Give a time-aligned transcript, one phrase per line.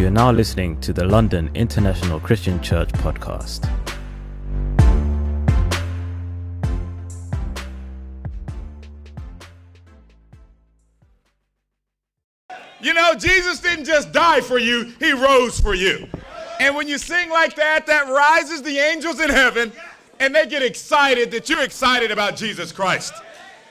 [0.00, 3.68] You are now listening to the London International Christian Church podcast.
[12.80, 16.08] You know, Jesus didn't just die for you, he rose for you.
[16.60, 19.70] And when you sing like that, that rises the angels in heaven
[20.18, 23.12] and they get excited that you're excited about Jesus Christ.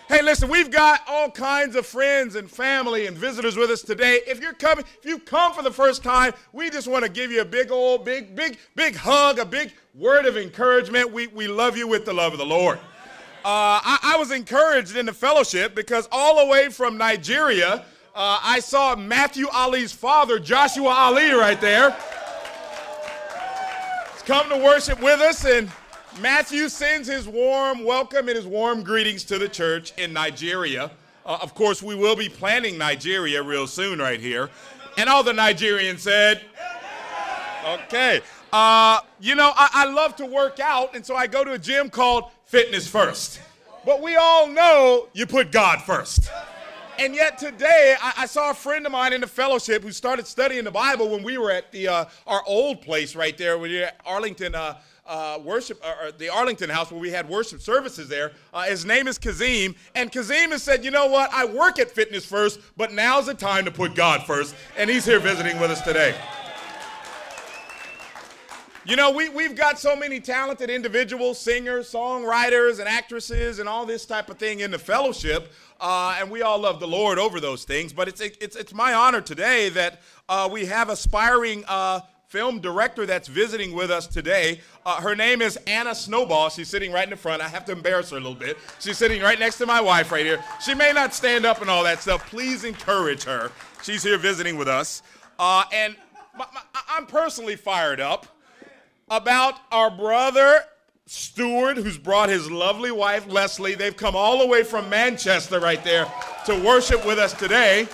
[0.09, 4.21] Hey, listen, we've got all kinds of friends and family and visitors with us today.
[4.25, 7.31] If you're coming, if you come for the first time, we just want to give
[7.31, 11.13] you a big old, big, big, big hug, a big word of encouragement.
[11.13, 12.79] We, we love you with the love of the Lord.
[12.79, 18.39] Uh, I, I was encouraged in the fellowship because all the way from Nigeria, uh,
[18.41, 21.95] I saw Matthew Ali's father, Joshua Ali, right there.
[24.13, 25.69] He's come to worship with us, and
[26.21, 30.91] Matthew sends his warm welcome and his warm greetings to the church in Nigeria.
[31.25, 34.49] Uh, of course, we will be planning Nigeria real soon, right here.
[34.97, 36.41] And all the Nigerians said,
[37.65, 38.19] okay.
[38.51, 41.59] Uh, you know, I, I love to work out, and so I go to a
[41.59, 43.39] gym called Fitness First.
[43.85, 46.29] But we all know you put God first.
[46.97, 50.27] And yet today, I, I, saw a friend of mine in the fellowship who started
[50.27, 53.71] studying the Bible when we were at the uh, our old place right there, when
[53.71, 54.79] you're at Arlington uh,
[55.09, 58.31] uh, worship, or the Arlington House where we had worship services there.
[58.53, 61.29] Uh, his name is Kazim, and Kazim has said, "You know what?
[61.33, 64.55] I work at Fitness First, but now's the time to put God first.
[64.77, 66.15] And he's here visiting with us today.
[68.85, 73.85] You know, we, we've got so many talented individuals, singers, songwriters, and actresses, and all
[73.85, 75.51] this type of thing in the fellowship.
[75.79, 77.93] Uh, and we all love the Lord over those things.
[77.93, 81.99] But it's, it's, it's my honor today that uh, we have aspiring uh,
[82.29, 84.61] film director that's visiting with us today.
[84.85, 86.49] Uh, her name is Anna Snowball.
[86.49, 87.41] She's sitting right in the front.
[87.41, 88.55] I have to embarrass her a little bit.
[88.79, 90.43] She's sitting right next to my wife right here.
[90.63, 92.29] She may not stand up and all that stuff.
[92.29, 93.51] Please encourage her.
[93.81, 95.01] She's here visiting with us.
[95.39, 95.95] Uh, and
[96.37, 98.27] my, my, I'm personally fired up
[99.09, 100.61] about our brother
[101.07, 103.73] Stuart, who's brought his lovely wife Leslie.
[103.73, 106.05] They've come all the way from Manchester right there
[106.45, 107.87] to worship with us today.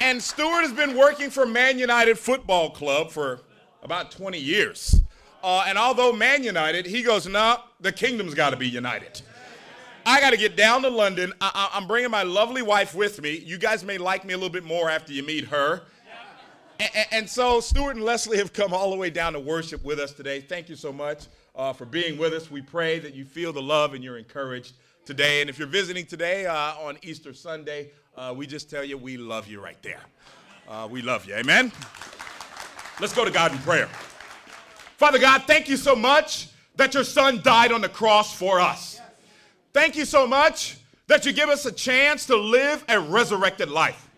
[0.00, 3.40] And Stuart has been working for Man United Football Club for
[3.82, 5.00] about 20 years.
[5.42, 9.22] Uh, and although Man United, he goes, nah, the kingdom's got to be united.
[10.06, 11.32] I got to get down to London.
[11.40, 13.38] I- am bringing my lovely wife with me.
[13.38, 15.82] You guys may like me a little bit more after you meet her.
[16.80, 20.00] And, and, so Stuart and Leslie have come all the way down to worship with
[20.00, 20.40] us today.
[20.40, 22.50] Thank you so much uh, for being with us.
[22.50, 24.74] We pray that you feel the love and you're encouraged
[25.04, 25.40] today.
[25.40, 29.16] And if you're visiting today uh, on Easter Sunday, uh, we just tell you we
[29.16, 30.00] love you right there.
[30.68, 31.34] Uh, we love you.
[31.34, 31.72] Amen.
[33.00, 33.88] Let's go to God in prayer.
[34.96, 39.00] Father God, thank you so much that your son died on the cross for us.
[39.72, 44.08] Thank you so much that you give us a chance to live a resurrected life.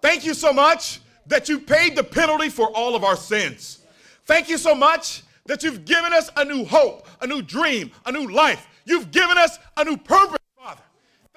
[0.00, 3.78] Thank you so much that you paid the penalty for all of our sins.
[4.26, 8.12] Thank you so much that you've given us a new hope, a new dream, a
[8.12, 8.68] new life.
[8.84, 10.38] You've given us a new purpose.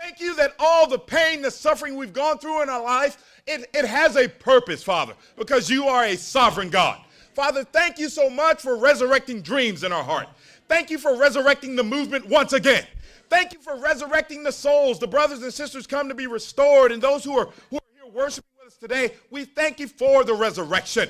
[0.01, 3.69] Thank you that all the pain, the suffering we've gone through in our life, it,
[3.73, 6.99] it has a purpose, Father, because you are a sovereign God.
[7.35, 10.27] Father, thank you so much for resurrecting dreams in our heart.
[10.67, 12.85] Thank you for resurrecting the movement once again.
[13.29, 14.97] Thank you for resurrecting the souls.
[14.97, 18.11] The brothers and sisters come to be restored, and those who are, who are here
[18.11, 21.09] worshiping with us today, we thank you for the resurrection.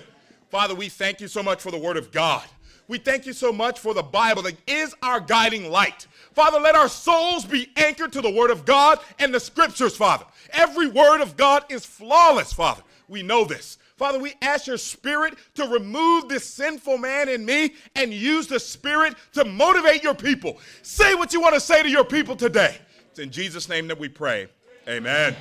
[0.49, 2.43] Father, we thank you so much for the Word of God.
[2.87, 6.07] We thank you so much for the Bible that is our guiding light.
[6.33, 10.25] Father, let our souls be anchored to the Word of God and the Scriptures, Father.
[10.51, 12.83] Every Word of God is flawless, Father.
[13.07, 13.77] We know this.
[13.97, 18.59] Father, we ask your Spirit to remove this sinful man in me and use the
[18.59, 20.57] Spirit to motivate your people.
[20.81, 22.77] Say what you want to say to your people today.
[23.09, 24.47] It's in Jesus' name that we pray.
[24.87, 25.35] Amen.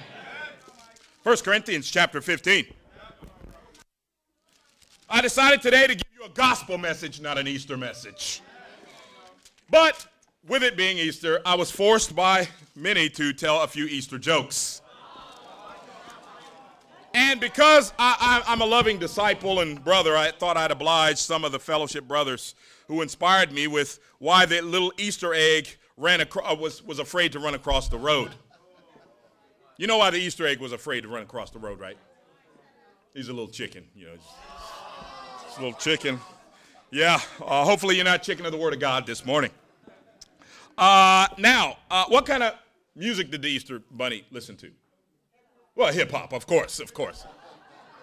[1.23, 2.67] 1 Corinthians chapter 15.
[5.09, 8.43] I decided today to give you a gospel message, not an Easter message.
[9.71, 10.07] But
[10.47, 14.83] with it being Easter, I was forced by many to tell a few Easter jokes.
[17.13, 21.51] And because I, am a loving disciple and brother, I thought I'd oblige some of
[21.51, 22.55] the fellowship brothers
[22.87, 27.41] who inspired me with why the little Easter egg ran across, was, was afraid to
[27.41, 28.31] run across the road.
[29.77, 31.97] You know why the Easter egg was afraid to run across the road, right?
[33.13, 34.13] He's a little chicken, you know.
[35.49, 36.21] It's a little chicken.
[36.93, 39.51] Yeah, uh, hopefully you're not chicken of the Word of God this morning.
[40.81, 42.55] Uh, now, uh, what kind of
[42.97, 44.71] music did the Easter Bunny listen to?
[45.75, 47.27] Well, hip hop, of course, of course.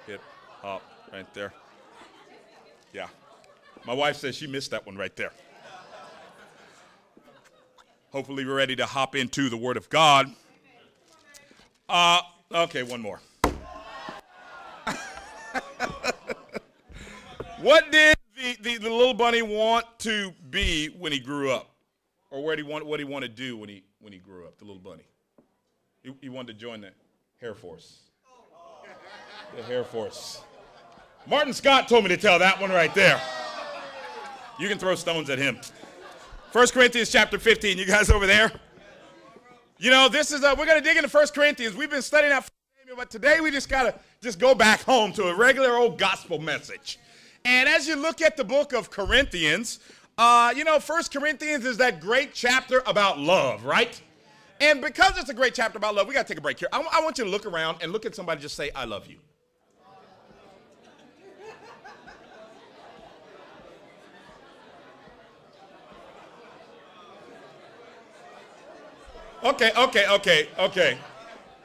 [0.06, 0.22] Hip
[0.62, 1.54] hop, right there.
[2.94, 3.08] Yeah.
[3.84, 5.32] My wife says she missed that one right there.
[8.12, 10.32] Hopefully, we're ready to hop into the Word of God.
[11.90, 12.22] Uh,
[12.54, 13.20] okay, one more.
[17.60, 21.77] What did the, the, the, little bunny want to be when he grew up?
[22.30, 24.46] Or what did he want, what he wanted to do when he, when he grew
[24.46, 25.08] up, the little bunny?
[26.04, 26.92] He, he wanted to join the
[27.42, 28.00] Air Force.
[29.56, 30.42] The Air Force.
[31.26, 33.22] Martin Scott told me to tell that one right there.
[34.60, 35.60] You can throw stones at him.
[36.52, 37.78] 1 Corinthians chapter 15.
[37.78, 38.52] You guys over there?
[39.78, 41.76] You know, this is, a, we're going to dig into 1 Corinthians.
[41.76, 42.50] We've been studying out
[42.96, 46.40] but today we just got to just go back home to a regular old gospel
[46.40, 46.98] message.
[47.44, 49.80] And as you look at the book of Corinthians,
[50.18, 54.02] uh, you know, First Corinthians is that great chapter about love, right?
[54.60, 56.70] And because it's a great chapter about love, we got to take a break here.
[56.74, 59.08] I, I want you to look around and look at somebody just say, I love
[59.08, 59.18] you.
[69.44, 70.98] Okay, okay, okay, okay.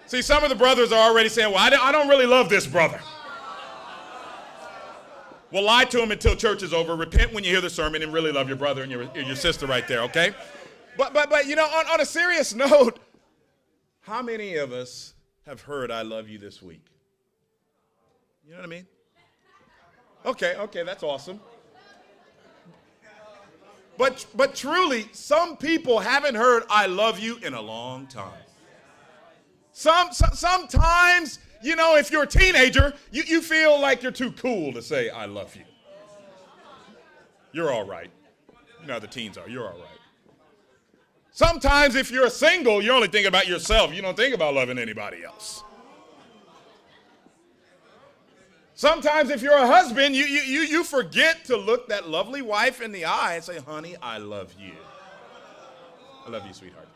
[0.07, 3.01] See, some of the brothers are already saying, well, I don't really love this brother.
[5.53, 6.97] Well, lie to them until church is over.
[6.97, 9.67] Repent when you hear the sermon and really love your brother and your, your sister
[9.67, 10.35] right there, okay?
[10.97, 12.99] But, but, but you know, on, on a serious note,
[14.01, 15.13] how many of us
[15.47, 16.85] have heard I love you this week?
[18.47, 18.87] You know what I mean?
[20.25, 21.39] Okay, okay, that's awesome.
[23.99, 28.33] But, but truly, some people haven't heard I love you in a long time.
[29.73, 34.33] Some, some, sometimes you know, if you're a teenager, you, you feel like you're too
[34.33, 35.65] cool to say, I love you.
[37.53, 38.11] You're all right.
[38.81, 39.49] You know how the teens are.
[39.49, 39.99] You're all right.
[41.31, 43.95] Sometimes if you're single, you're only thinking about yourself.
[43.95, 45.65] You don't think about loving anybody else.
[48.75, 52.81] Sometimes if you're a husband, you, you, you, you forget to look that lovely wife
[52.81, 54.73] in the eye and say, honey, I love you.
[56.27, 56.89] I love you, sweetheart.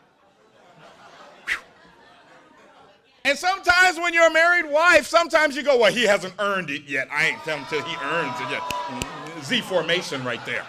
[3.27, 6.83] And sometimes when you're a married wife, sometimes you go, well, he hasn't earned it
[6.83, 7.09] yet.
[7.11, 9.43] I ain't telling him till he earns it yet.
[9.43, 10.65] Z formation right there.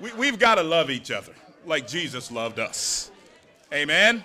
[0.00, 1.34] We, we've got to love each other
[1.66, 3.10] like Jesus loved us.
[3.70, 4.24] Amen.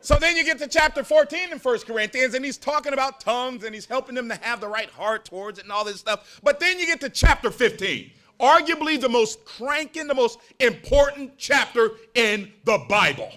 [0.00, 3.62] So then you get to chapter 14 in 1 Corinthians, and he's talking about tongues
[3.62, 6.40] and he's helping them to have the right heart towards it and all this stuff.
[6.42, 8.10] But then you get to chapter 15,
[8.40, 13.30] arguably the most cranking, the most important chapter in the Bible.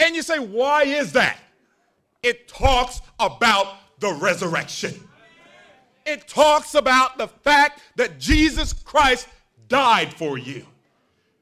[0.00, 1.38] And you say, why is that?
[2.22, 4.94] It talks about the resurrection.
[6.06, 9.28] It talks about the fact that Jesus Christ
[9.68, 10.66] died for you,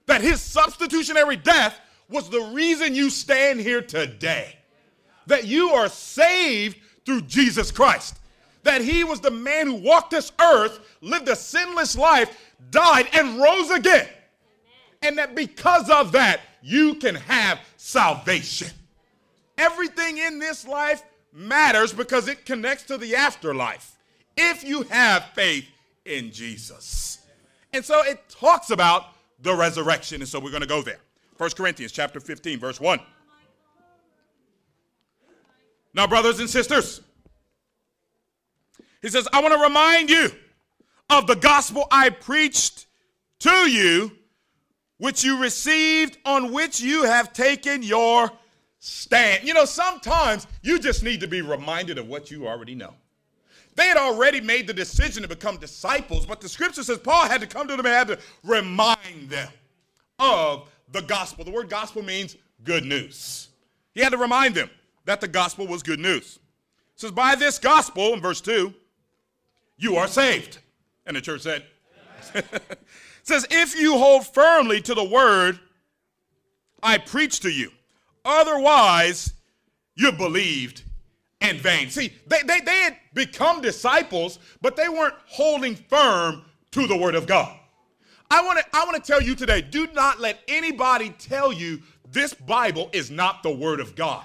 [0.06, 4.56] that his substitutionary death was the reason you stand here today,
[5.26, 8.18] that you are saved through Jesus Christ,
[8.64, 12.36] that he was the man who walked this earth, lived a sinless life,
[12.70, 14.08] died, and rose again.
[15.00, 18.68] And that because of that, you can have salvation.
[19.56, 21.02] Everything in this life
[21.32, 23.96] matters because it connects to the afterlife
[24.36, 25.66] if you have faith
[26.04, 27.18] in Jesus.
[27.72, 29.06] And so it talks about
[29.40, 31.00] the resurrection, and so we're going to go there.
[31.36, 33.00] 1 Corinthians chapter 15, verse 1.
[35.94, 37.00] Now, brothers and sisters,
[39.02, 40.30] he says, I want to remind you
[41.10, 42.86] of the gospel I preached
[43.40, 44.12] to you
[44.98, 48.30] which you received, on which you have taken your
[48.78, 49.46] stand.
[49.46, 52.94] You know, sometimes you just need to be reminded of what you already know.
[53.74, 57.40] They had already made the decision to become disciples, but the scripture says Paul had
[57.40, 59.48] to come to them and had to remind them
[60.18, 61.44] of the gospel.
[61.44, 63.48] The word gospel means good news.
[63.94, 64.68] He had to remind them
[65.04, 66.40] that the gospel was good news.
[66.94, 68.74] It says, By this gospel, in verse 2,
[69.76, 70.58] you are saved.
[71.06, 71.64] And the church said,
[73.28, 75.58] says, If you hold firmly to the word
[76.82, 77.70] I preach to you,
[78.24, 79.32] otherwise
[79.94, 80.82] you believed
[81.40, 81.90] in vain.
[81.90, 87.14] See, they, they, they had become disciples, but they weren't holding firm to the word
[87.14, 87.54] of God.
[88.30, 91.80] I want to I want to tell you today, do not let anybody tell you
[92.10, 94.24] this Bible is not the word of God.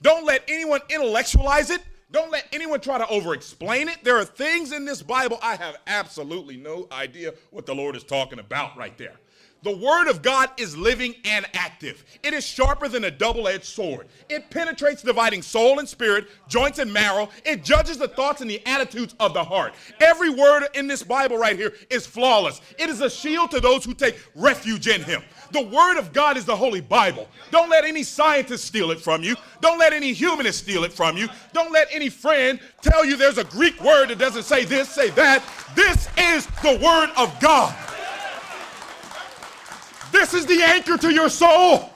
[0.00, 1.82] Don't let anyone intellectualize it.
[2.12, 4.04] Don't let anyone try to over explain it.
[4.04, 8.04] There are things in this Bible I have absolutely no idea what the Lord is
[8.04, 9.16] talking about right there.
[9.62, 12.04] The Word of God is living and active.
[12.24, 14.08] It is sharper than a double edged sword.
[14.28, 17.28] It penetrates, dividing soul and spirit, joints and marrow.
[17.44, 19.74] It judges the thoughts and the attitudes of the heart.
[20.00, 22.60] Every word in this Bible right here is flawless.
[22.76, 25.22] It is a shield to those who take refuge in Him.
[25.52, 27.28] The Word of God is the Holy Bible.
[27.50, 29.36] Don't let any scientist steal it from you.
[29.60, 31.28] Don't let any humanist steal it from you.
[31.52, 35.10] Don't let any friend tell you there's a Greek word that doesn't say this, say
[35.10, 35.44] that.
[35.74, 37.76] This is the Word of God.
[40.10, 41.90] This is the anchor to your soul.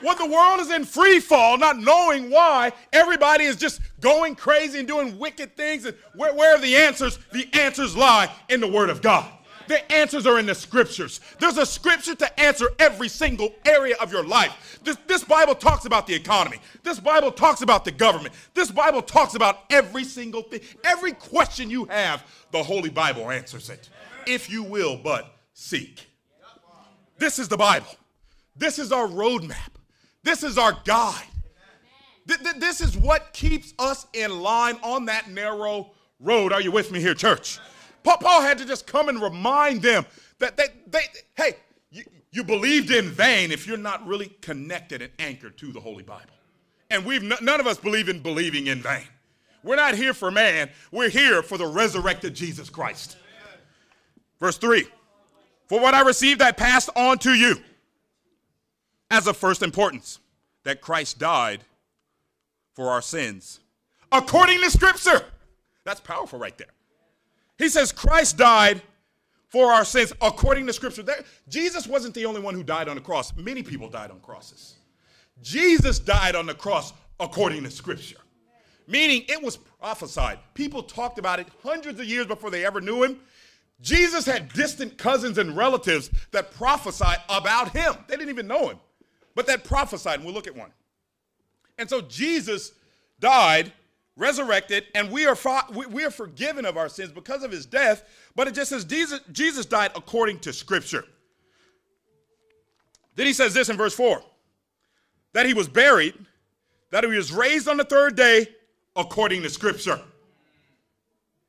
[0.00, 4.80] When the world is in free fall, not knowing why, everybody is just going crazy
[4.80, 5.84] and doing wicked things.
[5.84, 7.20] And where, where are the answers?
[7.32, 9.30] The answers lie in the Word of God.
[9.68, 11.20] The answers are in the scriptures.
[11.38, 14.80] There's a scripture to answer every single area of your life.
[14.82, 16.58] This, this Bible talks about the economy.
[16.82, 18.34] This Bible talks about the government.
[18.54, 20.60] This Bible talks about every single thing.
[20.84, 23.88] Every question you have, the Holy Bible answers it.
[24.26, 26.06] If you will but seek.
[27.18, 27.94] This is the Bible.
[28.56, 29.70] This is our roadmap.
[30.22, 31.26] This is our guide.
[32.26, 36.52] This is what keeps us in line on that narrow road.
[36.52, 37.58] Are you with me here, church?
[38.04, 40.06] Paul had to just come and remind them
[40.38, 41.02] that they, they
[41.36, 41.56] hey,
[41.90, 46.02] you, you believed in vain if you're not really connected and anchored to the Holy
[46.02, 46.32] Bible.
[46.90, 49.06] And we've none of us believe in believing in vain.
[49.62, 53.16] We're not here for man, we're here for the resurrected Jesus Christ.
[54.40, 54.84] Verse 3
[55.68, 57.56] For what I received, I passed on to you
[59.10, 60.18] as of first importance
[60.64, 61.64] that Christ died
[62.74, 63.60] for our sins
[64.10, 65.24] according to Scripture.
[65.84, 66.68] That's powerful right there.
[67.62, 68.82] He says Christ died
[69.48, 71.02] for our sins according to Scripture.
[71.02, 74.20] There, Jesus wasn't the only one who died on the cross, many people died on
[74.20, 74.76] crosses.
[75.42, 78.20] Jesus died on the cross according to Scripture,
[78.86, 80.38] meaning it was prophesied.
[80.54, 83.20] People talked about it hundreds of years before they ever knew him.
[83.80, 87.94] Jesus had distant cousins and relatives that prophesied about him.
[88.06, 88.78] They didn't even know him
[89.34, 90.70] but that prophesied, and we'll look at one.
[91.78, 92.72] And so Jesus
[93.20, 93.72] died,
[94.16, 95.36] resurrected, and we are,
[95.72, 98.04] we are forgiven of our sins because of his death,
[98.34, 101.04] but it just says Jesus, died according to Scripture.
[103.14, 104.22] Then he says this in verse 4
[105.34, 106.14] that he was buried,
[106.90, 108.46] that he was raised on the third day
[108.94, 110.00] according to Scripture.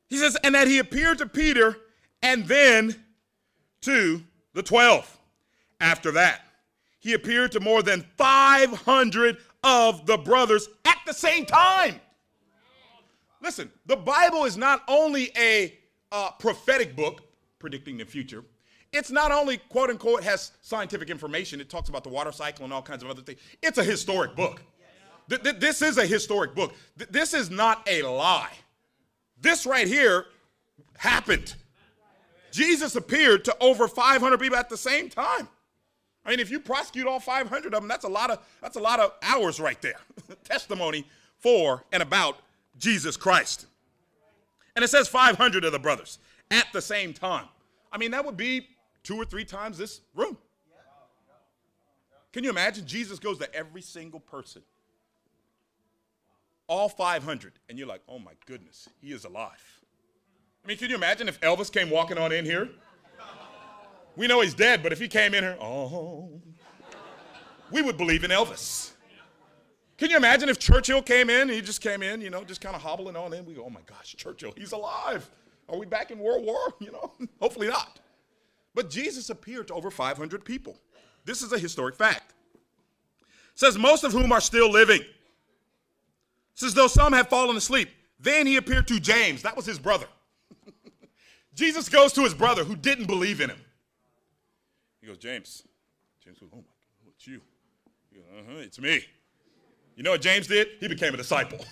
[0.08, 1.76] He says, and that he appeared to Peter
[2.22, 2.94] and then
[3.82, 4.22] to
[4.54, 5.18] the 12
[5.80, 6.44] after that
[7.04, 12.00] he appeared to more than 500 of the brothers at the same time.
[13.44, 15.74] Listen, the Bible is not only a
[16.10, 17.20] uh, prophetic book
[17.58, 18.42] predicting the future,
[18.90, 22.72] it's not only quote unquote has scientific information, it talks about the water cycle and
[22.72, 23.38] all kinds of other things.
[23.62, 24.62] It's a historic book.
[25.28, 26.72] Th- th- this is a historic book.
[26.96, 28.52] Th- this is not a lie.
[29.38, 30.24] This right here
[30.96, 31.54] happened.
[32.50, 35.48] Jesus appeared to over 500 people at the same time.
[36.24, 38.80] I mean, if you prosecute all 500 of them, that's a lot of that's a
[38.80, 40.00] lot of hours right there.
[40.44, 41.06] Testimony
[41.40, 42.38] for and about
[42.78, 43.66] Jesus Christ.
[44.76, 46.18] And it says 500 of the brothers
[46.50, 47.46] at the same time.
[47.92, 48.68] I mean, that would be
[49.02, 50.36] two or three times this room.
[52.32, 52.84] Can you imagine?
[52.84, 54.62] Jesus goes to every single person,
[56.66, 59.80] all 500, and you're like, oh my goodness, he is alive.
[60.64, 62.70] I mean, can you imagine if Elvis came walking on in here?
[64.16, 66.40] We know he's dead, but if he came in here, oh,
[67.70, 68.93] we would believe in Elvis.
[70.04, 71.48] Can you imagine if Churchill came in?
[71.48, 73.46] He just came in, you know, just kind of hobbling on in.
[73.46, 75.30] We go, oh my gosh, Churchill, he's alive.
[75.66, 76.58] Are we back in World War?
[76.78, 78.00] You know, hopefully not.
[78.74, 80.76] But Jesus appeared to over 500 people.
[81.24, 82.34] This is a historic fact.
[83.22, 85.00] It says most of whom are still living.
[85.00, 85.06] It
[86.52, 87.88] says though some have fallen asleep.
[88.20, 89.40] Then he appeared to James.
[89.40, 90.06] That was his brother.
[91.54, 93.60] Jesus goes to his brother who didn't believe in him.
[95.00, 95.62] He goes, James.
[96.22, 97.40] James goes, oh my God, it's you.
[98.10, 99.02] He goes, uh-huh, it's me.
[99.96, 100.68] You know what James did?
[100.80, 101.64] He became a disciple.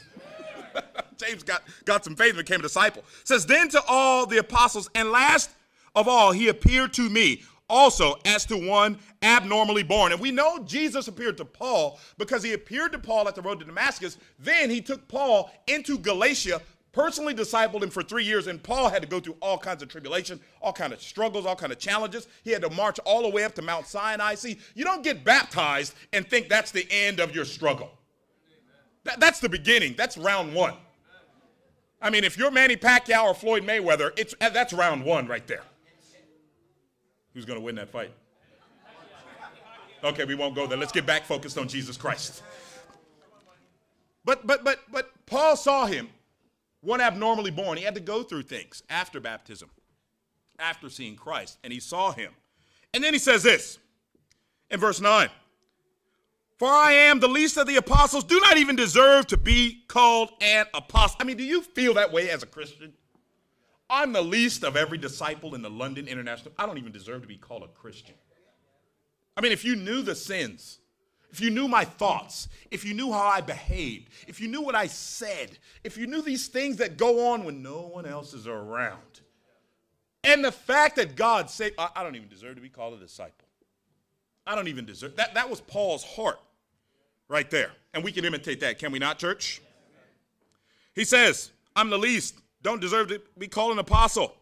[1.16, 3.02] James got, got some faith and became a disciple.
[3.20, 5.50] It says, then to all the apostles, and last
[5.94, 10.12] of all, he appeared to me also as to one abnormally born.
[10.12, 13.60] And we know Jesus appeared to Paul because he appeared to Paul at the road
[13.60, 14.18] to Damascus.
[14.38, 16.60] Then he took Paul into Galatia
[16.92, 19.88] personally discipled him for three years, and Paul had to go through all kinds of
[19.88, 22.28] tribulation, all kinds of struggles, all kinds of challenges.
[22.44, 24.34] He had to march all the way up to Mount Sinai.
[24.34, 27.90] See, you don't get baptized and think that's the end of your struggle.
[29.04, 29.94] That, that's the beginning.
[29.96, 30.74] That's round one.
[32.00, 35.46] I mean, if you're Manny Pacquiao or Floyd Mayweather, it's, eh, that's round one right
[35.46, 35.62] there.
[37.32, 38.12] Who's going to win that fight?
[40.04, 40.76] Okay, we won't go there.
[40.76, 42.42] Let's get back focused on Jesus Christ.
[44.24, 46.08] But but but but Paul saw him
[46.80, 47.78] one abnormally born.
[47.78, 49.70] He had to go through things after baptism,
[50.58, 52.32] after seeing Christ, and he saw him.
[52.92, 53.78] And then he says this
[54.70, 55.28] in verse 9
[56.62, 60.30] For I am the least of the apostles, do not even deserve to be called
[60.40, 61.16] an apostle.
[61.18, 62.92] I mean, do you feel that way as a Christian?
[63.90, 66.54] I'm the least of every disciple in the London International.
[66.56, 68.14] I don't even deserve to be called a Christian.
[69.36, 70.78] I mean, if you knew the sins
[71.32, 74.76] if you knew my thoughts, if you knew how I behaved, if you knew what
[74.76, 78.46] I said, if you knew these things that go on when no one else is
[78.46, 79.20] around,
[80.22, 82.98] and the fact that God said, I, I don't even deserve to be called a
[82.98, 83.48] disciple.
[84.46, 85.34] I don't even deserve that.
[85.34, 86.38] That was Paul's heart.
[87.32, 87.72] Right there.
[87.94, 89.62] And we can imitate that, can we not, church?
[90.94, 94.34] He says, I'm the least, don't deserve to be called an apostle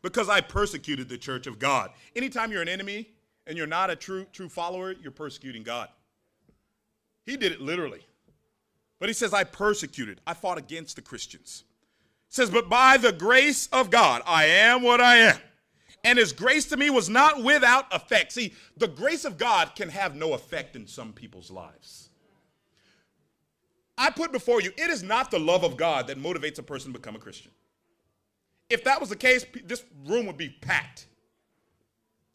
[0.00, 1.90] because I persecuted the church of God.
[2.14, 3.08] Anytime you're an enemy
[3.48, 5.88] and you're not a true, true follower, you're persecuting God.
[7.24, 8.06] He did it literally.
[9.00, 11.64] But he says, I persecuted, I fought against the Christians.
[12.28, 15.38] Says, But by the grace of God, I am what I am.
[16.04, 18.32] And his grace to me was not without effect.
[18.32, 22.10] See, the grace of God can have no effect in some people's lives.
[23.98, 26.92] I put before you, it is not the love of God that motivates a person
[26.92, 27.50] to become a Christian.
[28.68, 31.06] If that was the case, this room would be packed.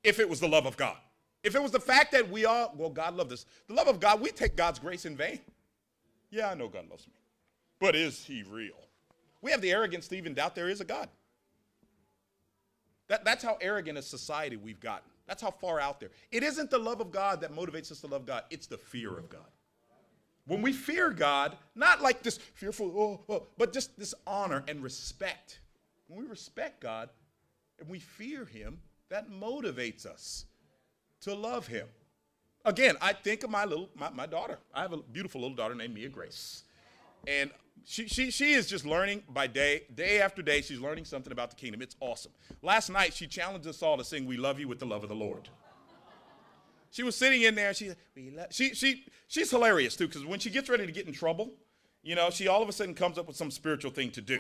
[0.04, 0.98] If it was the love of God.
[1.44, 3.46] If it was the fact that we all, well, God loved us.
[3.68, 5.40] The love of God, we take God's grace in vain.
[6.30, 7.14] Yeah, I know God loves me.
[7.80, 8.76] But is he real?
[9.42, 11.10] We have the arrogance to even doubt there is a God.
[13.08, 15.10] That, that's how arrogant a society we've gotten.
[15.28, 16.12] That's how far out there.
[16.32, 19.18] It isn't the love of God that motivates us to love God, it's the fear
[19.18, 19.50] of God.
[20.46, 24.82] When we fear God, not like this fearful, oh, oh, but just this honor and
[24.84, 25.60] respect.
[26.08, 27.10] When we respect God
[27.80, 28.80] and we fear Him,
[29.10, 30.46] that motivates us
[31.22, 31.88] to love Him.
[32.66, 34.60] Again, I think of my little my, my daughter.
[34.74, 36.64] I have a beautiful little daughter named Mia Grace.
[37.28, 37.52] And
[37.86, 41.50] she, she, she is just learning by day, day after day, she's learning something about
[41.50, 41.82] the kingdom.
[41.82, 42.32] It's awesome.
[42.62, 45.10] Last night, she challenged us all to sing We Love You with the Love of
[45.10, 45.50] the Lord.
[46.92, 47.92] She was sitting in there and she,
[48.52, 51.52] she, she, she's hilarious too, because when she gets ready to get in trouble,
[52.04, 54.40] you know, she all of a sudden comes up with some spiritual thing to do.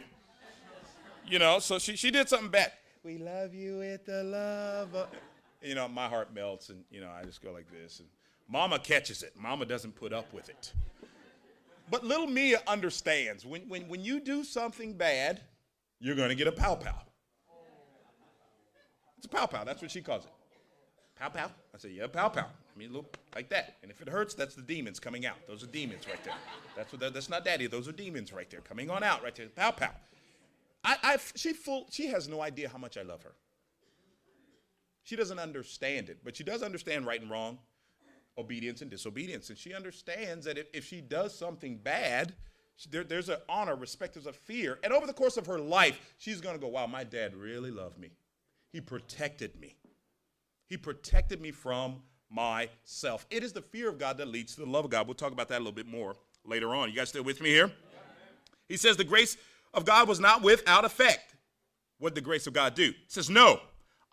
[1.25, 2.73] You know, so she, she did something bad.
[3.03, 5.07] We love you with the love of,
[5.61, 7.99] you know, my heart melts and, you know, I just go like this.
[7.99, 8.09] And
[8.49, 9.33] mama catches it.
[9.39, 10.73] Mama doesn't put up with it.
[11.89, 15.41] But little Mia understands when, when, when you do something bad,
[15.99, 17.01] you're going to get a pow pow.
[19.17, 19.63] It's a pow pow.
[19.63, 20.31] That's what she calls it.
[21.21, 21.51] Pow pow.
[21.75, 22.47] I say, yeah, pow pow.
[22.47, 23.75] I mean, look like that.
[23.83, 25.35] And if it hurts, that's the demons coming out.
[25.47, 26.33] Those are demons right there.
[26.75, 27.13] That's what.
[27.13, 27.67] That's not daddy.
[27.67, 29.45] Those are demons right there coming on out right there.
[29.49, 29.91] Pow pow.
[30.83, 31.85] I, I, she full.
[31.91, 33.33] She has no idea how much I love her.
[35.03, 37.59] She doesn't understand it, but she does understand right and wrong
[38.37, 39.49] obedience and disobedience.
[39.49, 42.33] And she understands that if, if she does something bad,
[42.89, 44.79] there, there's an honor, respect, there's a fear.
[44.83, 47.69] And over the course of her life, she's going to go, wow, my dad really
[47.69, 48.09] loved me.
[48.71, 49.75] He protected me.
[50.71, 51.97] He protected me from
[52.29, 53.27] myself.
[53.29, 55.05] It is the fear of God that leads to the love of God.
[55.05, 56.89] We'll talk about that a little bit more later on.
[56.89, 57.69] You guys still with me here?
[58.69, 59.35] He says the grace
[59.73, 61.35] of God was not without effect.
[61.99, 62.91] What did the grace of God do?
[62.91, 63.59] He says, no,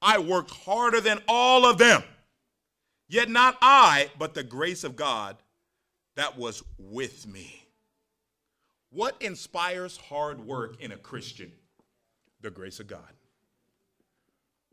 [0.03, 2.03] I worked harder than all of them.
[3.09, 5.37] Yet not I, but the grace of God
[6.16, 7.68] that was with me.
[8.90, 11.53] What inspires hard work in a Christian?
[12.40, 13.12] The grace of God.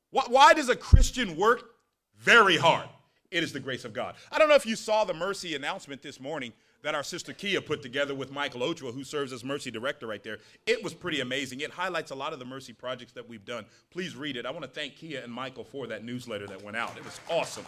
[0.10, 1.74] Why does a Christian work
[2.20, 2.88] very hard?
[3.32, 4.16] It is the grace of God.
[4.32, 7.60] I don't know if you saw the mercy announcement this morning that our sister Kia
[7.62, 10.38] put together with Michael Ochoa, who serves as Mercy Director right there.
[10.68, 11.62] It was pretty amazing.
[11.62, 13.66] It highlights a lot of the Mercy projects that we've done.
[13.90, 14.46] Please read it.
[14.46, 16.96] I want to thank Kia and Michael for that newsletter that went out.
[16.96, 17.66] It was awesome.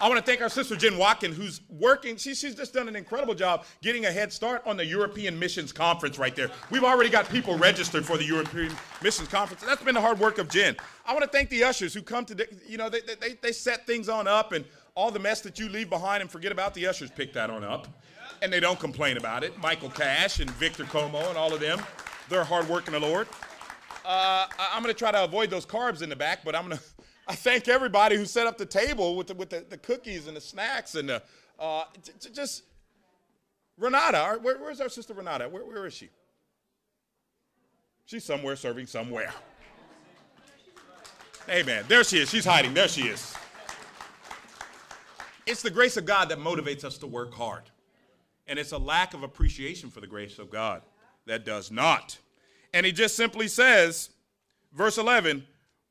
[0.00, 2.16] I want to thank our sister Jen Watkin, who's working.
[2.16, 5.72] She, she's just done an incredible job getting a head start on the European Missions
[5.72, 6.50] Conference right there.
[6.70, 9.62] We've already got people registered for the European Missions Conference.
[9.62, 10.74] That's been the hard work of Jen.
[11.04, 13.86] I want to thank the ushers who come to, you know, they, they, they set
[13.86, 16.86] things on up and all the mess that you leave behind and forget about, the
[16.86, 17.86] ushers pick that on up.
[18.40, 19.58] And they don't complain about it.
[19.58, 21.78] Michael Cash and Victor Como and all of them,
[22.30, 23.28] they're hard work in the Lord.
[24.06, 26.78] Uh, I'm going to try to avoid those carbs in the back, but I'm going
[26.78, 26.84] to
[27.30, 30.36] I thank everybody who set up the table with the, with the, the cookies and
[30.36, 31.22] the snacks and the,
[31.60, 31.84] uh,
[32.32, 32.64] just
[33.78, 34.40] Renata.
[34.42, 35.48] Where, where's our sister Renata?
[35.48, 36.08] Where, where is she?
[38.04, 39.32] She's somewhere serving somewhere.
[41.48, 41.84] Amen.
[41.86, 42.30] There she is.
[42.30, 42.74] She's hiding.
[42.74, 43.32] There she is.
[45.46, 47.62] It's the grace of God that motivates us to work hard.
[48.48, 50.82] And it's a lack of appreciation for the grace of God
[51.26, 52.18] that does not.
[52.74, 54.10] And he just simply says,
[54.72, 55.46] verse 11,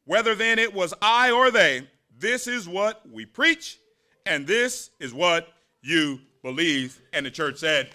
[0.09, 3.77] whether then it was I or they, this is what we preach,
[4.25, 5.49] and this is what
[5.83, 6.99] you believe.
[7.13, 7.91] And the church said,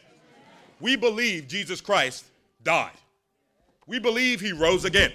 [0.78, 2.24] We believe Jesus Christ
[2.62, 2.92] died.
[3.88, 5.12] We believe he rose again.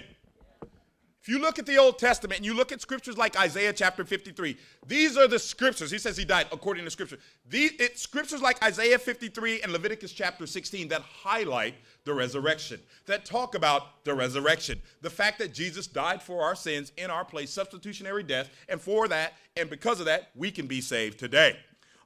[1.30, 4.56] You look at the Old Testament and you look at scriptures like Isaiah chapter 53,
[4.88, 5.88] these are the scriptures.
[5.88, 7.20] He says he died according to scripture.
[7.48, 13.24] These it's scriptures like Isaiah 53 and Leviticus chapter 16 that highlight the resurrection, that
[13.24, 14.82] talk about the resurrection.
[15.02, 19.06] The fact that Jesus died for our sins in our place, substitutionary death, and for
[19.06, 21.56] that, and because of that, we can be saved today.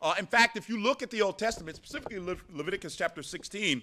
[0.03, 3.83] Uh, in fact, if you look at the Old Testament, specifically Le- Leviticus chapter 16,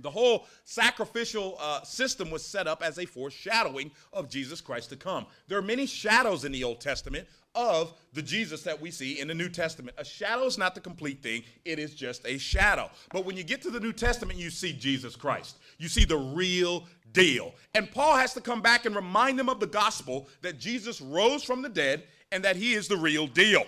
[0.00, 4.96] The whole sacrificial uh, system was set up as a foreshadowing of Jesus Christ to
[4.96, 5.26] come.
[5.48, 9.28] There are many shadows in the Old Testament of the Jesus that we see in
[9.28, 9.96] the New Testament.
[9.98, 12.90] A shadow is not the complete thing, it is just a shadow.
[13.10, 15.58] But when you get to the New Testament, you see Jesus Christ.
[15.78, 17.54] You see the real deal.
[17.74, 21.44] And Paul has to come back and remind them of the gospel that Jesus rose
[21.44, 23.64] from the dead and that he is the real deal.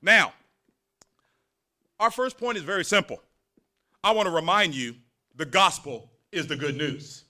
[0.00, 0.32] Now,
[2.00, 3.20] our first point is very simple.
[4.02, 4.94] I want to remind you
[5.36, 7.24] the gospel is the good news.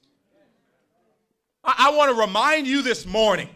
[1.65, 3.49] I, I want to remind you this morning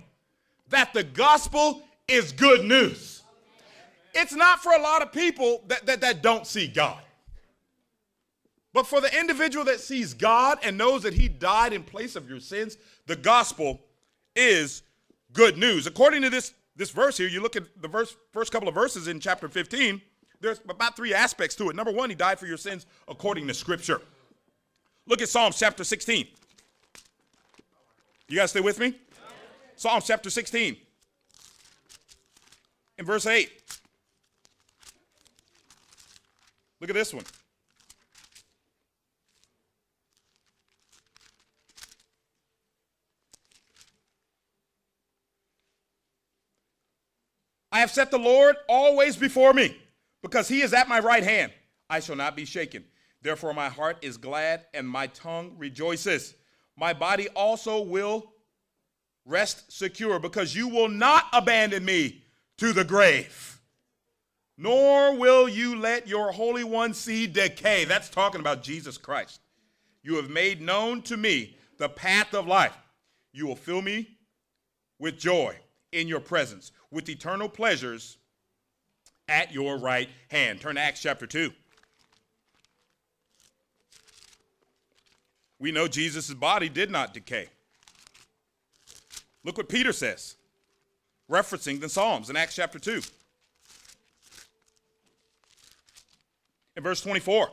[0.69, 3.23] that the gospel is good news.
[4.15, 7.01] It's not for a lot of people that, that, that don't see God.
[8.73, 12.29] But for the individual that sees God and knows that He died in place of
[12.29, 13.81] your sins, the gospel
[14.37, 14.83] is
[15.33, 15.87] good news.
[15.87, 19.09] According to this, this verse here, you look at the verse, first couple of verses
[19.09, 20.01] in chapter 15,
[20.41, 21.77] there's about three aspects to it.
[21.77, 24.01] Number one, He died for your sins according to Scripture.
[25.11, 26.29] Look at Psalms chapter 16.
[28.29, 28.95] You guys stay with me?
[29.75, 30.77] Psalms chapter 16
[32.97, 33.51] in verse 8.
[36.81, 37.25] Look at this one.
[47.73, 49.77] I have set the Lord always before me,
[50.23, 51.51] because he is at my right hand.
[51.89, 52.85] I shall not be shaken.
[53.23, 56.35] Therefore, my heart is glad and my tongue rejoices.
[56.77, 58.33] My body also will
[59.27, 62.23] rest secure, because you will not abandon me
[62.57, 63.61] to the grave,
[64.57, 67.85] nor will you let your Holy One see decay.
[67.85, 69.41] That's talking about Jesus Christ.
[70.03, 72.77] You have made known to me the path of life.
[73.33, 74.17] You will fill me
[74.99, 75.57] with joy
[75.93, 78.17] in your presence, with eternal pleasures
[79.29, 80.61] at your right hand.
[80.61, 81.53] Turn to Acts chapter 2.
[85.61, 87.49] We know Jesus' body did not decay.
[89.45, 90.37] Look what Peter says
[91.31, 93.01] referencing the Psalms in Acts chapter 2.
[96.77, 97.51] In verse 24.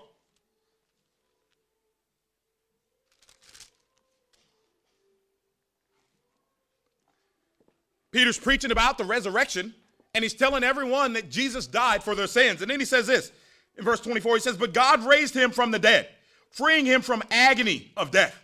[8.12, 9.76] Peter's preaching about the resurrection,
[10.16, 12.64] and he's telling everyone that Jesus died for their sins.
[12.64, 13.32] And then he says this
[13.78, 16.10] in verse 24 he says, But God raised him from the dead,
[16.58, 18.36] freeing him from agony of death,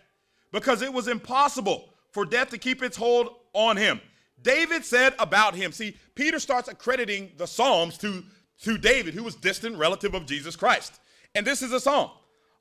[0.52, 4.00] because it was impossible for death to keep its hold on him.
[4.40, 5.72] David said about him.
[5.72, 8.22] See, Peter starts accrediting the Psalms to,
[8.62, 11.00] to David, who was distant relative of Jesus Christ.
[11.34, 12.12] And this is a song.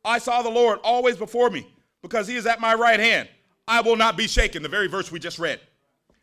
[0.03, 1.67] I saw the Lord always before me,
[2.01, 3.29] because he is at my right hand.
[3.67, 5.59] I will not be shaken, the very verse we just read.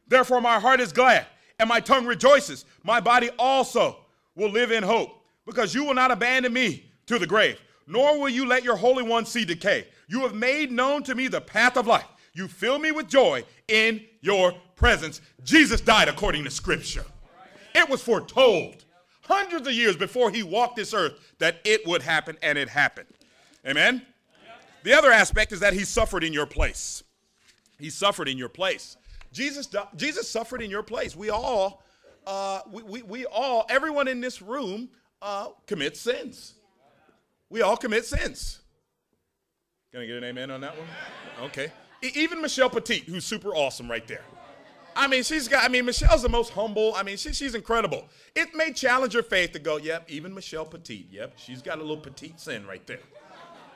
[0.09, 1.27] Therefore, my heart is glad,
[1.61, 2.64] and my tongue rejoices.
[2.83, 3.99] My body also
[4.35, 8.29] will live in hope, because you will not abandon me to the grave, nor will
[8.29, 9.88] you let your Holy One see decay.
[10.09, 12.07] You have made known to me the path of life.
[12.33, 15.20] You fill me with joy in your presence.
[15.42, 17.05] Jesus died according to Scripture.
[17.74, 18.85] It was foretold
[19.22, 23.09] hundreds of years before he walked this earth that it would happen, and it happened.
[23.66, 24.03] Amen?
[24.85, 27.03] The other aspect is that he suffered in your place.
[27.79, 28.96] He suffered in your place.
[29.33, 31.14] Jesus, Jesus suffered in your place.
[31.16, 31.83] We all,
[32.26, 34.88] uh, we, we, we all, everyone in this room
[35.22, 36.55] uh, commits sins.
[37.51, 38.61] We all commit sins.
[39.93, 40.87] Can I get an amen on that one?
[41.43, 41.73] Okay.
[42.03, 44.23] Even Michelle Petit, who's super awesome right there.
[44.97, 46.95] I mean, she's got, I mean, Michelle's the most humble.
[46.95, 48.09] I mean, she, she's incredible.
[48.35, 51.81] It may challenge your faith to go, yep, even Michelle Petit, yep, she's got a
[51.81, 53.01] little petite sin right there.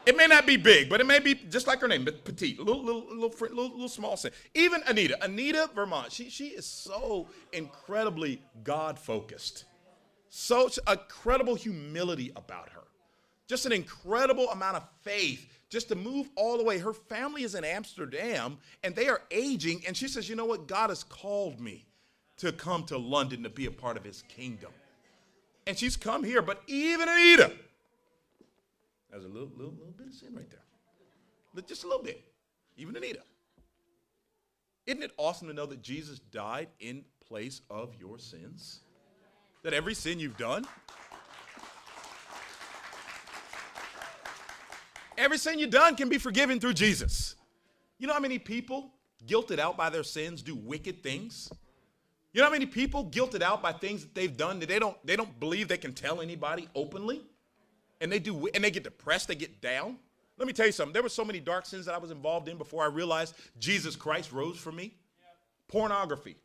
[0.07, 2.83] It may not be big, but it may be just like her name, petite, little,
[2.83, 4.33] little, little, little, little small sin.
[4.55, 9.65] Even Anita, Anita Vermont, she, she is so incredibly God focused.
[10.29, 12.84] So incredible humility about her.
[13.55, 16.81] Just an incredible amount of faith just to move all the way.
[16.81, 19.85] Her family is in Amsterdam and they are aging.
[19.87, 20.67] And she says, You know what?
[20.67, 21.87] God has called me
[22.39, 24.73] to come to London to be a part of his kingdom.
[25.69, 27.53] And she's come here, but even Anita
[29.13, 31.63] has a little, little, little bit of sin right there.
[31.65, 32.25] Just a little bit.
[32.77, 33.21] Even Anita.
[34.85, 38.81] Isn't it awesome to know that Jesus died in place of your sins?
[39.63, 40.67] That every sin you've done,
[45.17, 47.37] Every sin you've done can be forgiven through Jesus.
[47.99, 48.93] You know how many people,
[49.27, 51.51] guilted out by their sins, do wicked things?
[52.33, 54.97] You know how many people, guilted out by things that they've done that they don't,
[55.07, 57.23] they don't believe they can tell anybody openly?
[58.01, 59.97] And they do, and they get depressed, they get down.
[60.37, 60.93] Let me tell you something.
[60.93, 63.95] There were so many dark sins that I was involved in before I realized Jesus
[63.95, 64.95] Christ rose for me.
[65.69, 66.37] Pornography,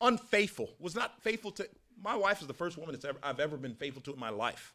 [0.00, 1.68] unfaithful, was not faithful to.
[2.02, 4.30] My wife is the first woman that's ever, I've ever been faithful to in my
[4.30, 4.72] life.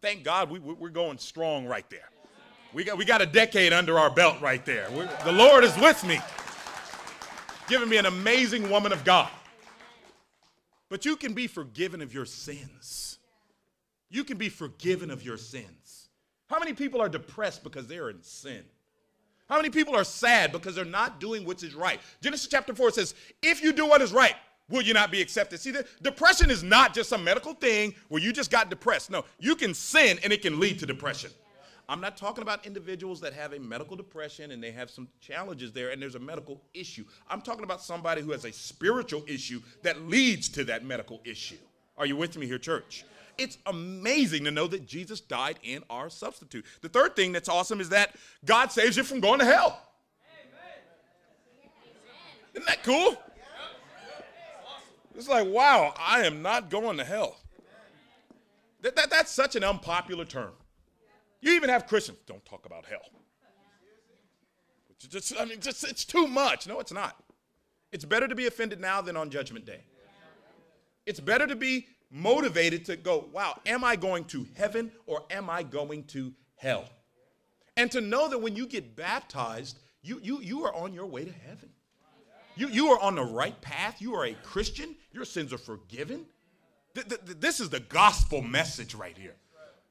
[0.00, 2.08] Thank God we, we're going strong right there.
[2.72, 4.88] We got, we got a decade under our belt right there.
[4.90, 6.18] We're, the Lord is with me,
[7.68, 9.30] giving me an amazing woman of God.
[10.88, 13.18] But you can be forgiven of your sins.
[14.10, 16.08] You can be forgiven of your sins.
[16.48, 18.62] How many people are depressed because they're in sin?
[19.48, 22.00] How many people are sad because they're not doing what is right?
[22.20, 24.34] Genesis chapter 4 says, If you do what is right,
[24.68, 25.60] will you not be accepted?
[25.60, 29.10] See, the, depression is not just a medical thing where you just got depressed.
[29.10, 31.30] No, you can sin and it can lead to depression.
[31.88, 35.72] I'm not talking about individuals that have a medical depression and they have some challenges
[35.72, 37.04] there and there's a medical issue.
[37.30, 41.58] I'm talking about somebody who has a spiritual issue that leads to that medical issue.
[41.96, 43.04] Are you with me here, church?
[43.38, 46.64] It's amazing to know that Jesus died in our substitute.
[46.80, 49.80] The third thing that's awesome is that God saves you from going to hell.
[52.54, 53.16] Isn't that cool?
[55.14, 57.36] It's like, wow, I am not going to hell.
[58.80, 60.52] That, that, that's such an unpopular term.
[61.46, 63.08] You even have Christians, don't talk about hell.
[64.98, 66.66] Just, I mean, just, it's too much.
[66.66, 67.22] No, it's not.
[67.92, 69.84] It's better to be offended now than on Judgment Day.
[71.06, 75.48] It's better to be motivated to go, wow, am I going to heaven or am
[75.48, 76.86] I going to hell?
[77.76, 81.24] And to know that when you get baptized, you, you, you are on your way
[81.24, 81.68] to heaven.
[82.56, 84.02] You, you are on the right path.
[84.02, 84.96] You are a Christian.
[85.12, 86.26] Your sins are forgiven.
[86.96, 89.36] Th- th- this is the gospel message right here.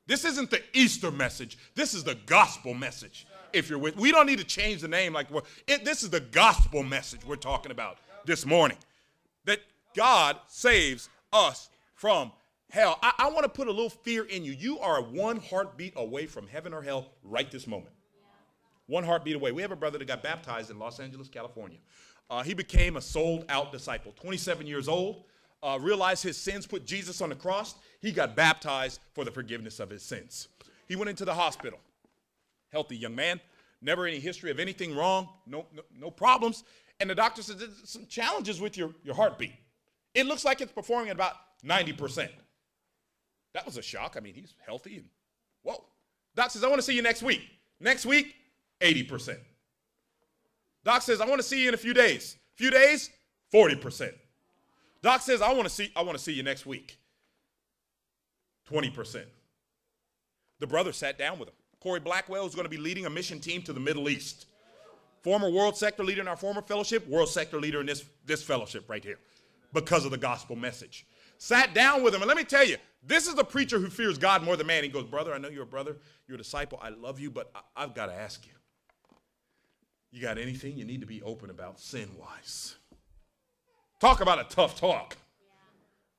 [0.08, 1.58] This isn't the Easter message.
[1.74, 3.26] This is the gospel message.
[3.54, 5.14] If you're with, we don't need to change the name.
[5.14, 5.28] Like,
[5.68, 8.78] it, this is the gospel message we're talking about this morning.
[9.46, 9.60] That
[9.96, 12.32] God saves us from
[12.70, 13.00] hell.
[13.02, 14.52] I, I want to put a little fear in you.
[14.52, 17.94] You are one heartbeat away from heaven or hell right this moment.
[18.88, 19.52] One heartbeat away.
[19.52, 21.80] We have a brother that got baptized in Los Angeles, California.
[22.30, 25.24] Uh, he became a sold out disciple, 27 years old,
[25.64, 27.76] uh, realized his sins, put Jesus on the cross.
[28.02, 30.48] He got baptized for the forgiveness of his sins.
[30.88, 31.80] He went into the hospital.
[32.72, 33.40] Healthy young man,
[33.82, 36.64] never any history of anything wrong, no, no, no problems.
[37.00, 39.54] And the doctor said, There's some challenges with your, your heartbeat.
[40.14, 41.34] It looks like it's performing at about
[41.66, 42.30] 90%.
[43.54, 44.16] That was a shock.
[44.18, 45.06] I mean, he's healthy and
[45.64, 45.84] whoa.
[46.36, 47.42] Doc says, I want to see you next week.
[47.80, 48.36] Next week,
[48.82, 49.38] 80%.
[50.84, 52.38] Doc says, I want to see you in a few days.
[52.56, 53.10] A Few days,
[53.54, 54.14] 40%.
[55.06, 56.98] Doc says, I want to see, I want to see you next week.
[58.72, 59.24] 20%.
[60.60, 61.56] The brother sat down with him.
[61.80, 64.48] Corey Blackwell is going to be leading a mission team to the Middle East.
[65.22, 68.90] Former world sector leader in our former fellowship, world sector leader in this, this fellowship
[68.90, 69.20] right here
[69.74, 71.06] because of the gospel message.
[71.38, 74.18] Sat down with him, and let me tell you, this is a preacher who fears
[74.18, 74.82] God more than man.
[74.82, 77.52] He goes, Brother, I know you're a brother, you're a disciple, I love you, but
[77.54, 78.54] I, I've got to ask you.
[80.10, 82.74] You got anything you need to be open about sin wise?
[84.00, 85.18] Talk about a tough talk.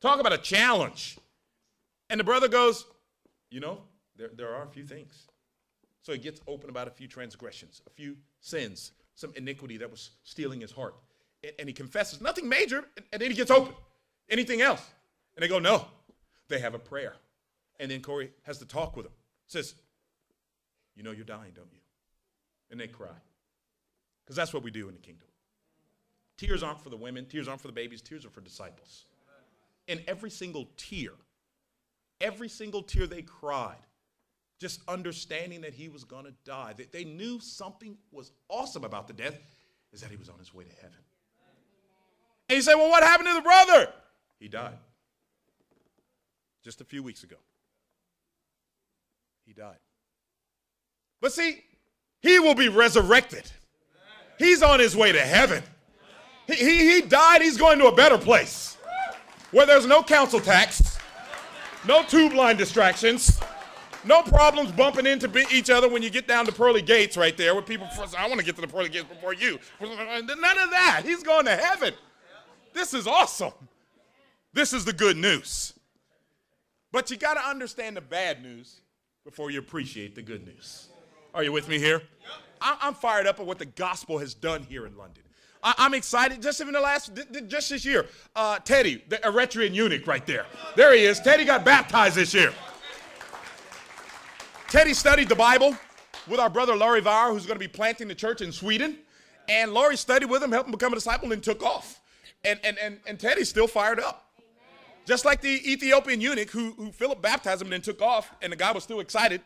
[0.01, 1.19] Talk about a challenge.
[2.09, 2.85] And the brother goes,
[3.51, 3.81] You know,
[4.17, 5.27] there, there are a few things.
[6.03, 10.11] So he gets open about a few transgressions, a few sins, some iniquity that was
[10.23, 10.95] stealing his heart.
[11.43, 13.75] And, and he confesses nothing major, and, and then he gets open.
[14.29, 14.83] Anything else?
[15.35, 15.87] And they go, No.
[16.49, 17.15] They have a prayer.
[17.81, 19.13] And then Corey has to talk with him.
[19.49, 19.75] Says,
[20.95, 21.81] You know you're dying, don't you?
[22.71, 23.09] And they cry.
[24.25, 25.29] Because that's what we do in the kingdom.
[26.37, 29.07] Tears aren't for the women, tears aren't for the babies, tears are for disciples.
[29.89, 31.11] And every single tear,
[32.21, 33.77] every single tear they cried,
[34.59, 39.07] just understanding that he was going to die, that they knew something was awesome about
[39.07, 39.39] the death,
[39.93, 40.99] is that he was on his way to heaven.
[42.49, 43.89] And you say, well, what happened to the brother?
[44.39, 44.79] He died
[46.67, 47.37] just a few weeks ago.
[49.47, 49.79] He died.
[51.21, 51.63] But see,
[52.21, 53.51] he will be resurrected.
[54.37, 55.63] He's on his way to heaven.
[56.47, 58.77] He, he, he died, he's going to a better place
[59.51, 60.99] where there's no council tax,
[61.87, 63.41] no tube line distractions,
[64.05, 67.55] no problems bumping into each other when you get down to pearly gates right there
[67.55, 69.59] where people, I want to get to the pearly gates before you.
[69.81, 71.03] None of that.
[71.05, 71.95] He's going to heaven.
[72.73, 73.53] This is awesome.
[74.53, 75.73] This is the good news.
[76.93, 78.81] But you got to understand the bad news
[79.25, 80.89] before you appreciate the good news.
[81.35, 82.03] Are you with me here?
[82.61, 85.25] I'm fired up at what the gospel has done here in London.
[85.79, 86.41] I'm excited.
[86.41, 87.11] Just in the last,
[87.49, 90.47] just this year, uh, Teddy, the Eritrean eunuch, right there.
[90.77, 91.19] There he is.
[91.19, 92.53] Teddy got baptized this year.
[94.69, 95.77] Teddy studied the Bible
[96.29, 98.99] with our brother Laurie Vauer, who's going to be planting the church in Sweden.
[99.49, 102.01] And Laurie studied with him, helped him become a disciple, and took off.
[102.45, 104.25] And and and, and Teddy's still fired up.
[105.05, 108.53] Just like the Ethiopian eunuch who, who Philip baptized him and then took off, and
[108.53, 109.41] the guy was still excited.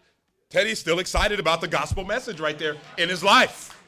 [0.49, 3.80] Teddy's still excited about the gospel message right there in his life.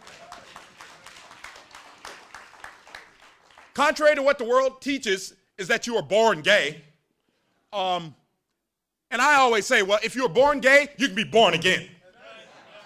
[3.75, 6.83] Contrary to what the world teaches, is that you are born gay.
[7.73, 8.15] Um,
[9.11, 11.89] and I always say, well, if you're born gay, you can be born again.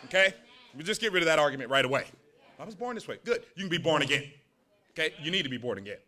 [0.07, 0.35] Okay?
[0.77, 2.05] We just get rid of that argument right away.
[2.59, 3.19] I was born this way.
[3.25, 3.45] Good.
[3.55, 4.25] You can be born again.
[4.93, 5.15] Okay?
[5.23, 5.99] You need to be born again.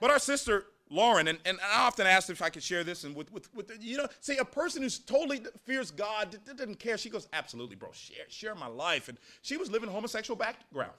[0.00, 3.14] But our sister Lauren, and, and I often ask if I could share this, and
[3.14, 7.08] with, with, with you know, see, a person who's totally fears God, doesn't care, she
[7.08, 9.08] goes, absolutely, bro, share, share my life.
[9.08, 10.92] And she was living homosexual background.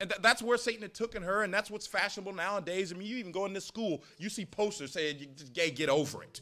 [0.00, 2.92] And th- that's where Satan had taken her, and that's what's fashionable nowadays.
[2.92, 6.40] I mean, you even go into school, you see posters saying, gay, get over it.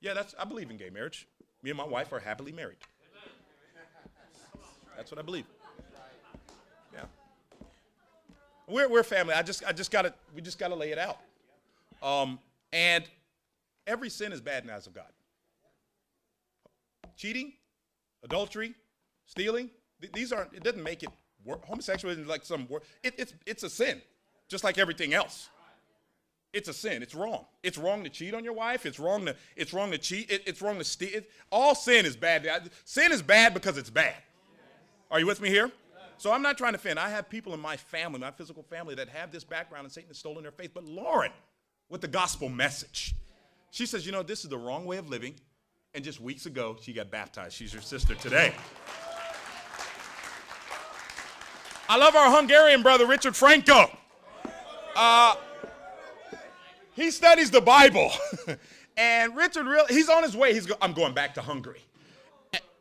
[0.00, 1.26] Yeah, that's, I believe in gay marriage.
[1.62, 2.76] Me and my wife are happily married.
[4.96, 5.46] That's what I believe.
[6.92, 7.04] Yeah.
[8.68, 9.34] We're, we're family.
[9.34, 11.18] I just, I just gotta, we just gotta lay it out.
[12.02, 12.38] Um,
[12.72, 13.04] and
[13.86, 15.10] every sin is bad in the eyes of God.
[17.16, 17.52] Cheating,
[18.22, 18.74] adultery,
[19.26, 21.10] stealing, th- these aren't, it doesn't make it
[21.44, 21.64] work.
[21.64, 22.84] Homosexuality is like some work.
[23.02, 24.00] It, it's, it's a sin,
[24.48, 25.48] just like everything else.
[26.52, 27.02] It's a sin.
[27.02, 27.44] It's wrong.
[27.62, 28.86] It's wrong to cheat on your wife.
[28.86, 30.30] It's wrong to, it's wrong to cheat.
[30.30, 31.10] It, it's wrong to steal.
[31.12, 32.70] It, all sin is bad.
[32.84, 34.14] Sin is bad because it's bad.
[35.10, 35.70] Are you with me here?
[36.16, 36.98] So I'm not trying to offend.
[36.98, 40.08] I have people in my family, my physical family, that have this background and Satan
[40.08, 40.72] has stolen their faith.
[40.74, 41.30] But Lauren,
[41.88, 43.14] with the gospel message,
[43.70, 45.34] she says, you know, this is the wrong way of living.
[45.94, 47.54] And just weeks ago, she got baptized.
[47.54, 48.54] She's your sister today.
[51.88, 53.90] I love our Hungarian brother, Richard Franco.
[54.94, 55.36] Uh,
[56.94, 58.10] he studies the Bible.
[58.96, 60.52] and Richard, really, he's on his way.
[60.52, 61.80] He's go, I'm going back to Hungary.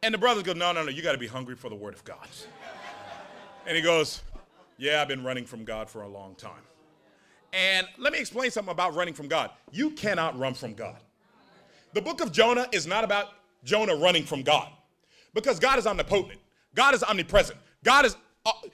[0.04, 1.94] And the brothers go, no, no, no, you got to be hungry for the word
[1.94, 2.28] of God.
[3.68, 4.24] And he goes,
[4.78, 6.52] Yeah, I've been running from God for a long time.
[7.54, 9.52] And let me explain something about running from God.
[9.72, 10.98] You cannot run from God.
[11.94, 13.28] The book of Jonah is not about
[13.64, 14.70] Jonah running from God
[15.34, 16.40] because God is omnipotent,
[16.76, 18.16] God is omnipresent, God is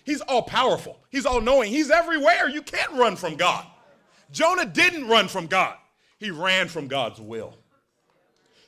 [0.04, 2.50] he's all powerful, he's all knowing, he's everywhere.
[2.50, 3.66] You can't run from God.
[4.32, 5.76] Jonah didn't run from God,
[6.20, 7.58] he ran from God's will.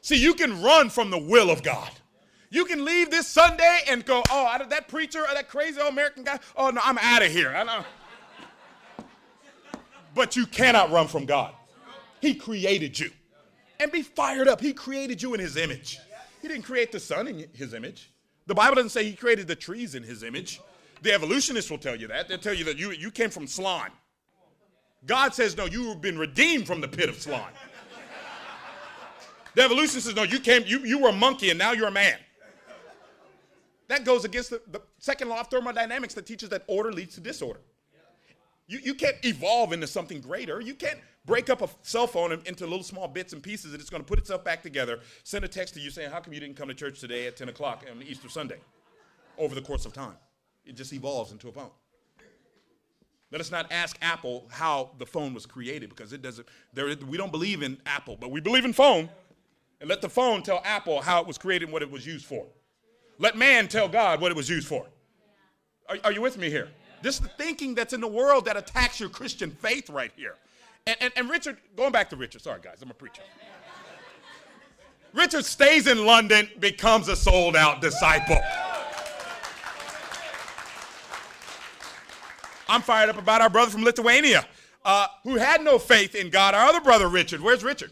[0.02, 1.90] See, you can run from the will of God.
[2.52, 6.24] You can leave this Sunday and go, oh, that preacher or that crazy old American
[6.24, 7.54] guy, oh, no, I'm out of here.
[10.14, 11.54] But you cannot run from God.
[12.22, 13.12] He created you.
[13.82, 14.62] And be fired up.
[14.62, 16.00] He created you in his image.
[16.42, 18.14] He didn't create the sun in his image.
[18.48, 20.62] The Bible doesn't say he created the trees in his image.
[21.06, 22.28] The evolutionists will tell you that.
[22.28, 23.92] They'll tell you that you, you came from slime.
[25.06, 27.54] God says, no, you've been redeemed from the pit of slime.
[29.54, 31.92] The evolutionist says, no, you came, you, you were a monkey and now you're a
[31.92, 32.18] man.
[33.88, 37.22] That goes against the, the second law of thermodynamics that teaches that order leads to
[37.22, 37.60] disorder.
[38.66, 40.60] You, you can't evolve into something greater.
[40.60, 43.92] You can't break up a cell phone into little small bits and pieces and it's
[43.92, 46.40] going to put itself back together, send a text to you saying, How come you
[46.40, 48.58] didn't come to church today at 10 o'clock on Easter Sunday?
[49.38, 50.16] Over the course of time.
[50.66, 51.70] It just evolves into a phone.
[53.32, 57.18] Let us not ask Apple how the phone was created because it doesn't, there, we
[57.18, 59.10] don't believe in Apple, but we believe in phone.
[59.82, 62.26] And let the phone tell Apple how it was created and what it was used
[62.26, 62.46] for.
[63.18, 64.86] Let man tell God what it was used for.
[65.90, 66.70] Are, are you with me here?
[67.02, 70.36] This is the thinking that's in the world that attacks your Christian faith right here.
[70.88, 73.22] And, and, and Richard, going back to Richard, sorry guys, I'm a preacher.
[75.14, 78.38] Richard stays in London, becomes a sold out disciple.
[82.68, 84.46] I'm fired up about our brother from Lithuania
[84.86, 86.54] uh, who had no faith in God.
[86.54, 87.42] Our other brother, Richard.
[87.42, 87.92] Where's Richard?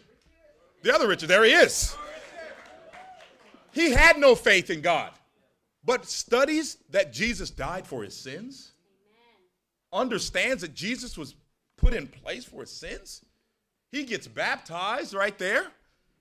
[0.82, 1.96] The other Richard, there he is.
[3.72, 5.10] He had no faith in God,
[5.84, 8.70] but studies that Jesus died for his sins,
[9.92, 11.34] understands that Jesus was
[11.76, 13.24] put in place for his sins.
[13.90, 15.66] He gets baptized right there.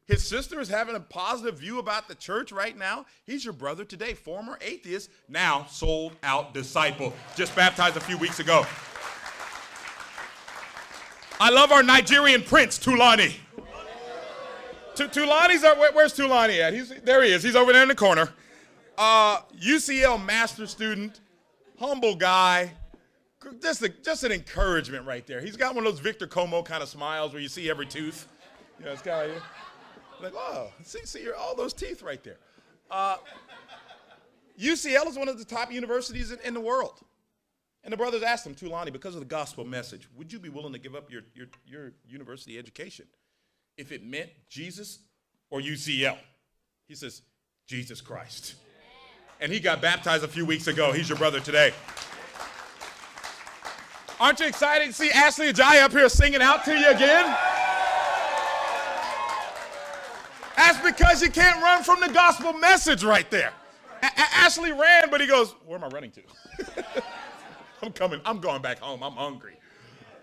[0.06, 3.06] His sister is having a positive view about the church right now.
[3.26, 8.40] He's your brother today, former atheist, now sold out disciple, just baptized a few weeks
[8.40, 8.66] ago.
[11.40, 13.34] I love our Nigerian prince, Tulani.
[14.96, 16.74] Tulani's where, where's Tulani at?
[16.74, 17.24] He's there.
[17.24, 17.42] He is.
[17.42, 18.30] He's over there in the corner.
[18.98, 21.22] Uh, UCL master student,
[21.80, 22.72] humble guy.
[23.62, 25.42] Just a, just an encouragement right there.
[25.42, 28.28] He's got one of those Victor Como kind of smiles where you see every tooth.
[28.80, 29.44] You know, it's kind of
[30.24, 32.38] like, oh, see, see all those teeth right there.
[32.90, 33.18] Uh,
[34.60, 37.00] UCL is one of the top universities in, in, the world.
[37.84, 40.74] And the brothers asked him, Tulani, because of the gospel message, would you be willing
[40.74, 43.06] to give up your, your, your university education?
[43.78, 45.00] if it meant Jesus
[45.50, 46.18] or UCL.
[46.88, 47.22] He says,
[47.68, 48.56] Jesus Christ.
[49.42, 50.92] And he got baptized a few weeks ago.
[50.92, 51.74] He's your brother today.
[54.20, 57.36] Aren't you excited to see Ashley Ajayi up here singing out to you again?
[60.64, 63.52] That's because you can't run from the gospel message right there.
[64.02, 66.22] A- Ashley ran, but he goes, Where am I running to?
[67.84, 68.22] I'm coming.
[68.24, 69.04] I'm going back home.
[69.04, 69.58] I'm hungry.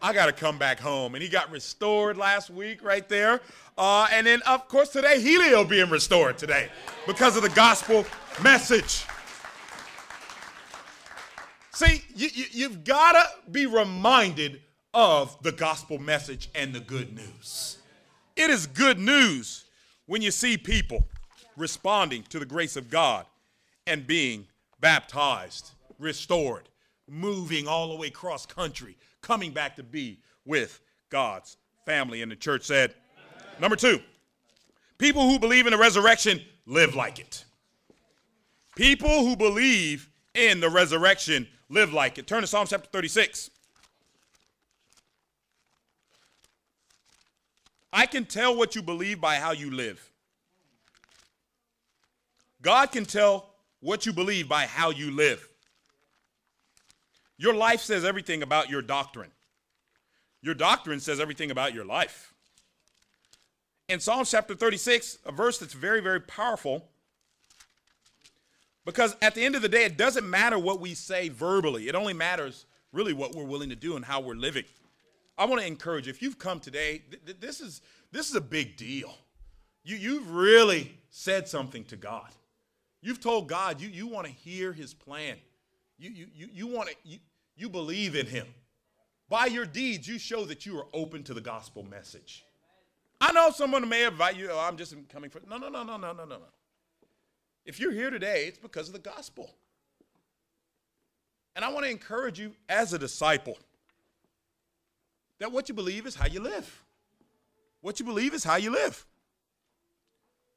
[0.01, 1.15] I got to come back home.
[1.15, 3.43] And he got restored last week right there.
[3.77, 6.71] Uh, and then, of course, today, Helio being restored today
[7.07, 8.07] because of the gospel
[8.43, 9.05] message.
[11.75, 14.63] See, you, you, you've got to be reminded
[14.95, 17.77] of the gospel message and the good news.
[18.37, 19.67] It is good news
[20.11, 21.07] when you see people
[21.57, 23.27] responding to the grace of God
[23.87, 24.45] and being
[24.81, 26.69] baptized, restored,
[27.09, 30.81] moving all the way cross country, coming back to be with
[31.11, 32.23] God's family.
[32.23, 32.93] And the church said,
[33.61, 34.01] Number two,
[34.99, 37.45] people who believe in the resurrection live like it.
[38.75, 42.27] People who believe in the resurrection live like it.
[42.27, 43.49] Turn to Psalm chapter 36.
[47.93, 50.11] I can tell what you believe by how you live.
[52.63, 55.49] God can tell what you believe by how you live.
[57.39, 59.31] Your life says everything about your doctrine.
[60.43, 62.35] Your doctrine says everything about your life.
[63.89, 66.87] In Psalm chapter 36, a verse that's very, very powerful,
[68.85, 71.95] because at the end of the day, it doesn't matter what we say verbally, it
[71.95, 74.65] only matters really what we're willing to do and how we're living.
[75.41, 77.81] I want to encourage you, if you've come today, th- th- this, is,
[78.13, 79.15] this is a big deal.
[79.83, 82.29] You, you've really said something to God.
[83.01, 85.39] You've told God you, you want to hear his plan.
[85.99, 87.19] You, you, you, you want to, you,
[87.57, 88.47] you believe in him.
[89.31, 92.45] By your deeds, you show that you are open to the gospel message.
[93.19, 95.97] I know someone may invite you, oh, I'm just coming for, no, no, no, no,
[95.97, 96.49] no, no, no, no.
[97.65, 99.55] If you're here today, it's because of the gospel.
[101.57, 103.57] And I want to encourage you as a disciple
[105.41, 106.85] that what you believe is how you live.
[107.81, 109.05] What you believe is how you live.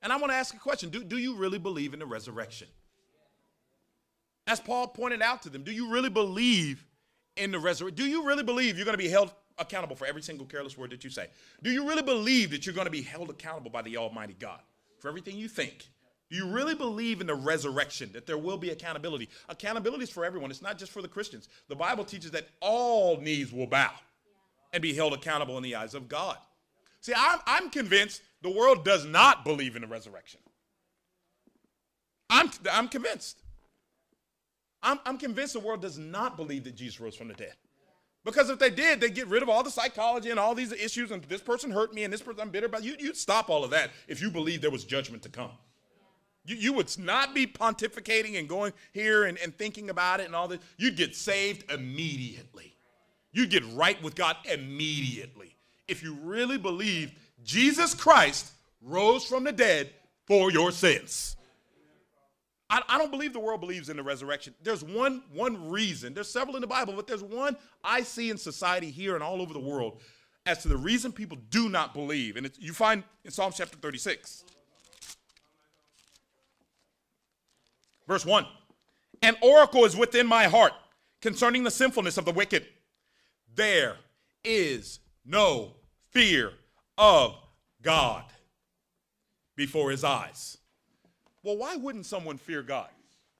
[0.01, 2.67] And I want to ask a question do, do you really believe in the resurrection?
[4.45, 6.85] As Paul pointed out to them, do you really believe
[7.37, 7.95] in the resurrection?
[7.95, 10.91] Do you really believe you're going to be held accountable for every single careless word
[10.91, 11.27] that you say?
[11.63, 14.59] Do you really believe that you're going to be held accountable by the Almighty God
[14.99, 15.87] for everything you think?
[16.29, 19.29] Do you really believe in the resurrection, that there will be accountability?
[19.47, 21.47] Accountability is for everyone, it's not just for the Christians.
[21.69, 23.91] The Bible teaches that all knees will bow
[24.73, 26.37] and be held accountable in the eyes of God.
[26.99, 30.39] See, I'm, I'm convinced the world does not believe in the resurrection.
[32.29, 33.39] I'm, I'm convinced.
[34.81, 37.53] I'm, I'm convinced the world does not believe that Jesus rose from the dead.
[38.25, 41.11] Because if they did, they'd get rid of all the psychology and all these issues,
[41.11, 42.83] and this person hurt me and this person I'm bitter about.
[42.83, 45.51] You, you'd stop all of that if you believed there was judgment to come.
[46.45, 50.35] You, you would not be pontificating and going here and, and thinking about it and
[50.35, 50.59] all this.
[50.77, 52.72] You'd get saved immediately.
[53.33, 55.55] You'd get right with God immediately.
[55.87, 57.11] If you really believe
[57.43, 59.89] Jesus Christ rose from the dead
[60.25, 61.35] for your sins.
[62.69, 64.53] I, I, don't believe the world believes in the resurrection.
[64.63, 68.37] There's one, one reason, there's several in the Bible, but there's one I see in
[68.37, 69.99] society here and all over the world
[70.45, 72.35] as to the reason people do not believe.
[72.35, 74.43] And you find in Psalm chapter 36,
[78.07, 78.45] verse 1
[79.21, 80.73] An oracle is within my heart
[81.21, 82.65] concerning the sinfulness of the wicked.
[83.55, 83.97] There
[84.43, 85.73] is no
[86.11, 86.51] fear
[86.97, 87.35] of
[87.81, 88.25] God
[89.55, 90.57] before his eyes.
[91.43, 92.89] Well, why wouldn't someone fear God?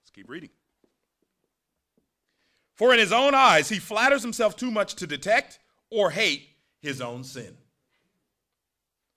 [0.02, 0.50] Let's keep reading.
[2.74, 5.58] For in his own eyes, he flatters himself too much to detect
[5.90, 6.48] or hate
[6.80, 7.56] his own sin.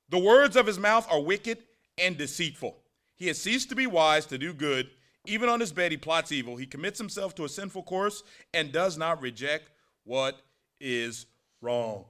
[0.09, 1.57] The words of his mouth are wicked
[1.97, 2.77] and deceitful.
[3.15, 4.89] He has ceased to be wise to do good.
[5.25, 6.55] Even on his bed, he plots evil.
[6.55, 8.23] He commits himself to a sinful course
[8.53, 9.71] and does not reject
[10.05, 10.39] what
[10.79, 11.25] is
[11.61, 12.05] wrong.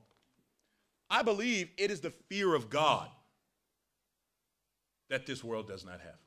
[1.09, 3.09] I believe it is the fear of God
[5.09, 6.19] that this world does not have.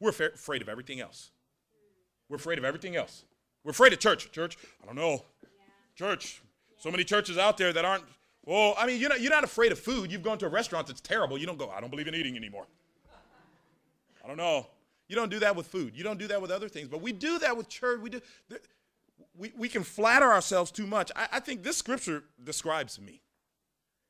[0.00, 1.30] We're afraid of everything else.
[2.28, 3.24] We're afraid of everything else.
[3.62, 4.30] We're afraid of church.
[4.32, 5.24] Church, I don't know.
[5.94, 6.42] Church,
[6.76, 8.04] so many churches out there that aren't,
[8.44, 10.10] well, I mean, you're not, you're not afraid of food.
[10.10, 11.38] You've gone to a restaurant that's terrible.
[11.38, 12.66] You don't go, I don't believe in eating anymore.
[14.22, 14.66] I don't know.
[15.08, 15.92] You don't do that with food.
[15.94, 16.88] You don't do that with other things.
[16.88, 18.00] But we do that with church.
[18.00, 18.20] We do.
[19.36, 21.10] We, we can flatter ourselves too much.
[21.16, 23.20] I, I think this scripture describes me.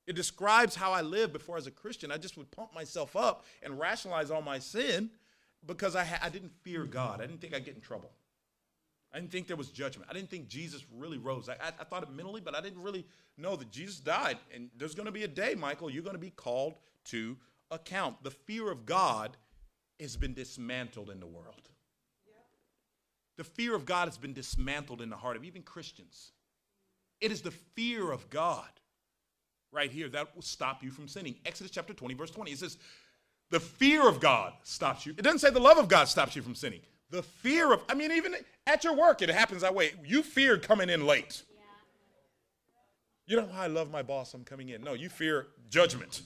[0.07, 2.13] It describes how I lived before as a Christian.
[2.13, 5.11] I just would pump myself up and rationalize all my sin
[5.67, 7.23] because I, ha- I didn't fear God.
[7.23, 8.11] I didn't think I'd get in trouble.
[9.13, 10.11] I didn't think there was judgment.
[10.11, 11.49] I didn't think Jesus really rose.
[11.49, 13.07] I, I, I thought it mentally, but I didn't really
[13.39, 14.39] know that Jesus died.
[14.53, 16.75] And there's going to be a day, Michael, you're going to be called
[17.07, 17.37] to
[17.71, 18.23] account.
[18.25, 19.37] The fear of God
[20.01, 21.71] has been dismantled in the world.
[23.37, 26.33] The fear of God has been dismantled in the heart of even Christians.
[27.21, 28.69] It is the fear of God
[29.73, 31.35] right here that will stop you from sinning.
[31.45, 32.53] Exodus chapter 20, verse 20.
[32.53, 32.79] It says,
[33.51, 35.15] The fear of God stops you.
[35.17, 36.81] It doesn't say the love of God stops you from sinning.
[37.11, 38.35] The fear of, I mean, even
[38.67, 39.93] at your work, it happens that way.
[40.05, 41.43] You feared coming in late.
[43.27, 44.35] You know why I love my boss?
[44.35, 44.83] I'm coming in.
[44.83, 46.23] No, you fear judgment.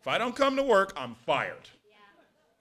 [0.00, 1.68] If I don't come to work, I'm fired.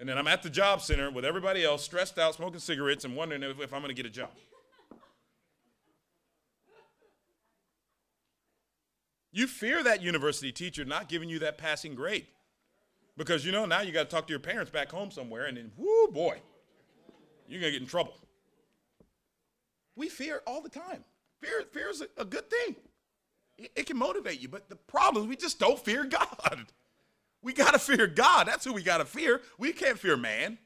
[0.04, 3.16] And then I'm at the job center with everybody else, stressed out, smoking cigarettes, and
[3.16, 4.32] wondering if, if I'm going to get a job.
[9.32, 12.28] You fear that university teacher not giving you that passing grade.
[13.16, 15.56] Because you know now you got to talk to your parents back home somewhere, and
[15.56, 16.42] then, whoo, boy,
[17.48, 18.16] you're going to get in trouble.
[19.96, 21.06] We fear all the time.
[21.40, 22.76] Fear, fear is a, a good thing.
[23.58, 26.66] It, it can motivate you, but the problem is we just don't fear God.
[27.44, 28.48] We got to fear God.
[28.48, 29.42] That's who we got to fear.
[29.58, 30.58] We can't fear man.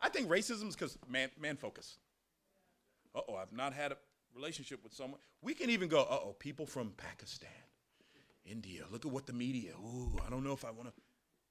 [0.00, 1.98] I think racism is because man, man focus.
[3.14, 3.96] Uh oh, I've not had a
[4.34, 5.20] relationship with someone.
[5.42, 7.50] We can even go, uh oh, people from Pakistan,
[8.44, 8.82] India.
[8.90, 9.72] Look at what the media.
[9.78, 10.92] Ooh, I don't know if I want to.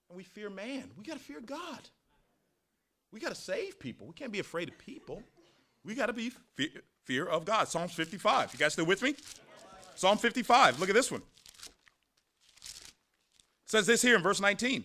[0.10, 0.92] And we fear man.
[0.98, 1.90] We got to fear God.
[3.12, 4.08] We got to save people.
[4.08, 5.22] We can't be afraid of people.
[5.86, 6.70] We got to be fear,
[7.06, 7.68] fear of God.
[7.68, 8.54] Psalms 55.
[8.54, 9.16] You guys still with me?
[9.96, 10.80] Psalm 55.
[10.80, 11.22] Look at this one.
[13.72, 14.84] Says this here in verse 19.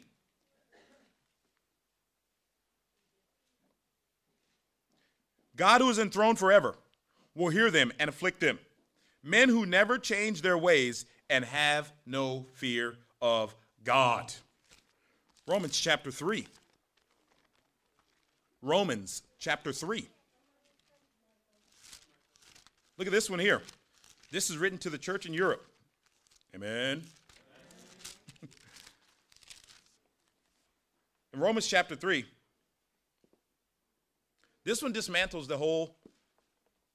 [5.57, 6.77] God, who is enthroned forever,
[7.35, 8.61] will hear them and afflict them.
[9.25, 14.33] Men who never change their ways and have no fear of God.
[15.49, 16.47] Romans chapter 3.
[18.63, 20.07] Romans chapter 3.
[22.99, 23.63] Look at this one here.
[24.31, 25.67] This is written to the church in Europe.
[26.55, 27.03] Amen.
[31.37, 32.25] In Romans chapter 3,
[34.65, 35.95] this one dismantles the whole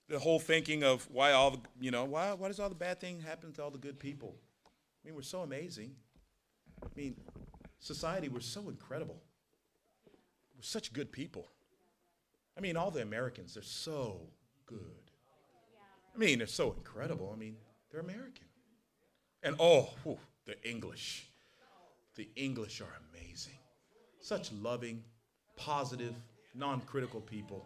[0.10, 3.00] the whole thinking of why all the you know why why does all the bad
[3.00, 4.36] thing happen to all the good people?
[4.66, 5.96] I mean, we're so amazing.
[6.84, 7.16] I mean,
[7.80, 9.22] society we're so incredible.
[10.56, 11.48] We're such good people.
[12.58, 14.22] I mean, all the Americans they're so
[14.66, 14.80] good.
[16.14, 17.32] I mean, they're so incredible.
[17.34, 17.56] I mean,
[17.92, 18.48] they're American.
[19.44, 21.28] And oh, whew, the English.
[22.16, 23.61] The English are amazing.
[24.22, 25.04] Such loving,
[25.58, 26.14] positive,
[26.56, 27.66] non critical people.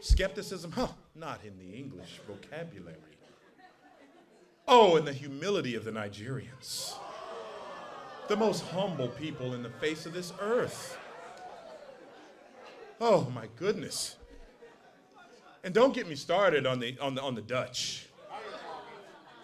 [0.00, 2.96] Skepticism, huh, not in the English vocabulary.
[4.66, 6.94] Oh, and the humility of the Nigerians.
[8.28, 10.98] The most humble people in the face of this earth.
[13.00, 14.16] Oh, my goodness.
[15.64, 18.07] And don't get me started on the, on the, on the Dutch.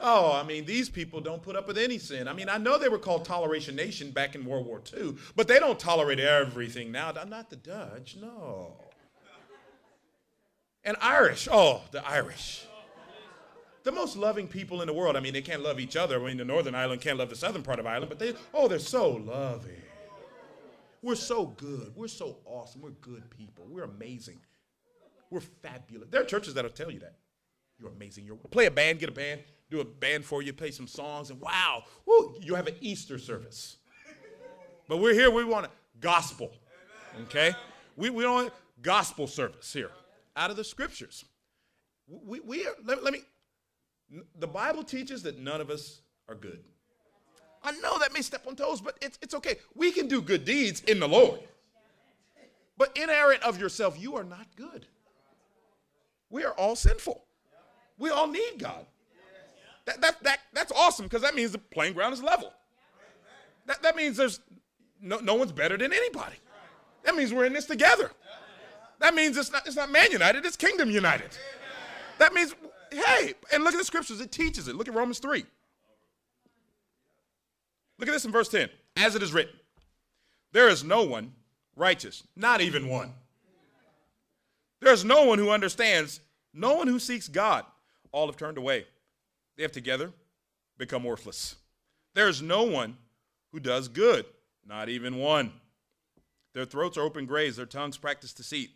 [0.07, 2.29] Oh, I mean, these people don't put up with any sin.
[2.29, 5.49] I mean, I know they were called Toleration Nation back in World War II, but
[5.49, 7.11] they don't tolerate everything now.
[7.19, 8.75] I'm Not the Dutch, no.
[10.85, 12.67] And Irish, oh, the Irish.
[13.85, 15.17] The most loving people in the world.
[15.17, 16.23] I mean, they can't love each other.
[16.23, 18.69] I mean, the Northern Ireland can't love the Southern part of Ireland, but they, oh,
[18.69, 19.81] they're so loving.
[21.01, 21.93] We're so good.
[21.97, 22.83] We're so awesome.
[22.83, 23.65] We're good people.
[23.71, 24.41] We're amazing.
[25.31, 26.09] We're fabulous.
[26.11, 27.17] There are churches that'll tell you that.
[27.79, 28.27] You're amazing.
[28.27, 29.41] You're play a band, get a band,
[29.71, 33.19] do a band for you, play some songs, and wow, woo, you have an Easter
[33.19, 33.77] service.
[34.89, 36.51] But we're here, we want a gospel.
[37.23, 37.53] Okay?
[37.97, 38.53] We, we don't want
[38.83, 39.91] gospel service here.
[40.37, 41.25] Out of the scriptures.
[42.07, 43.21] We, we are, let, let me,
[44.39, 46.63] the Bible teaches that none of us are good.
[47.63, 49.57] I know that may step on toes, but it's, it's okay.
[49.75, 51.41] We can do good deeds in the Lord.
[52.77, 54.87] But inerrant of yourself, you are not good.
[56.29, 57.25] We are all sinful.
[57.97, 58.85] We all need God.
[59.87, 62.53] That, that, that, that's awesome because that means the playing ground is level.
[63.67, 64.41] That, that means there's
[65.01, 66.37] no, no one's better than anybody.
[67.05, 68.11] That means we're in this together.
[69.01, 71.31] That means it's not, it's not man united, it's kingdom united.
[72.19, 72.55] That means,
[72.91, 74.77] hey, and look at the scriptures, it teaches it.
[74.77, 75.45] Look at Romans 3.
[77.99, 78.69] Look at this in verse 10.
[78.97, 79.55] As it is written,
[80.53, 81.33] there is no one
[81.77, 83.13] righteous, not even one.
[84.81, 86.21] There's no one who understands,
[86.53, 87.65] no one who seeks God.
[88.13, 88.87] All have turned away.
[89.57, 90.13] They have together
[90.79, 91.57] become worthless.
[92.15, 92.97] There is no one
[93.53, 94.27] who does good,
[94.67, 95.53] not even one.
[96.53, 98.71] Their throats are open graves, their tongues practice deceit.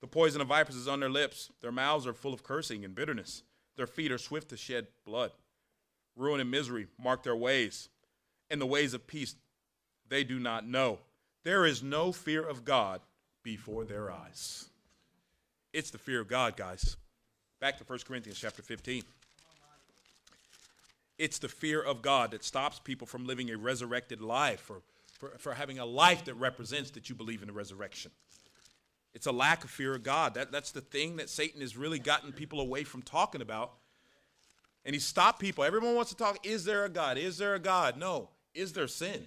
[0.00, 1.50] The poison of vipers is on their lips.
[1.60, 3.42] Their mouths are full of cursing and bitterness.
[3.76, 5.32] Their feet are swift to shed blood.
[6.16, 7.88] Ruin and misery mark their ways,
[8.50, 9.34] and the ways of peace
[10.08, 10.98] they do not know.
[11.42, 13.00] There is no fear of God
[13.42, 14.68] before their eyes.
[15.72, 16.96] It's the fear of God, guys.
[17.60, 19.02] Back to 1 Corinthians chapter 15.
[21.18, 24.82] It's the fear of God that stops people from living a resurrected life or
[25.18, 28.10] for, for having a life that represents that you believe in the resurrection.
[29.14, 30.34] It's a lack of fear of God.
[30.34, 33.72] That, that's the thing that Satan has really gotten people away from talking about.
[34.84, 35.62] And he stopped people.
[35.62, 37.16] Everyone wants to talk is there a God?
[37.16, 37.96] Is there a God?
[37.96, 38.30] No.
[38.54, 39.26] Is there sin?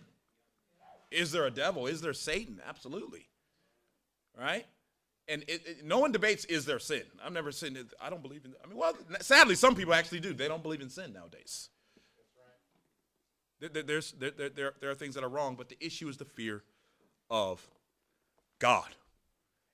[1.09, 1.87] Is there a devil?
[1.87, 2.59] Is there Satan?
[2.67, 3.27] Absolutely.
[4.37, 4.65] Right?
[5.27, 7.03] and it, it, no one debates is there sin.
[7.23, 7.87] I've never seen it.
[8.01, 8.53] I don't believe in.
[8.63, 10.33] I mean, well, sadly, some people actually do.
[10.33, 11.69] They don't believe in sin nowadays.
[13.59, 16.25] There, there's, there, there, there are things that are wrong, but the issue is the
[16.25, 16.63] fear
[17.29, 17.65] of
[18.59, 18.87] God.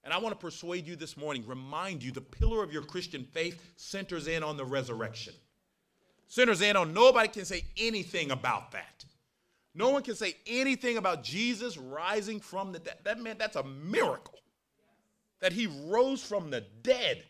[0.03, 3.23] And I want to persuade you this morning, remind you the pillar of your Christian
[3.23, 5.34] faith centers in on the resurrection.
[6.27, 9.05] Centers in on nobody can say anything about that.
[9.75, 12.97] No one can say anything about Jesus rising from the dead.
[13.03, 14.39] That man, that's a miracle.
[15.39, 17.23] That he rose from the dead.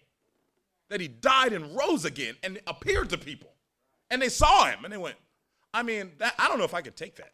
[0.89, 3.51] That he died and rose again and appeared to people.
[4.09, 5.15] And they saw him and they went,
[5.73, 7.33] I mean, that, I don't know if I could take that.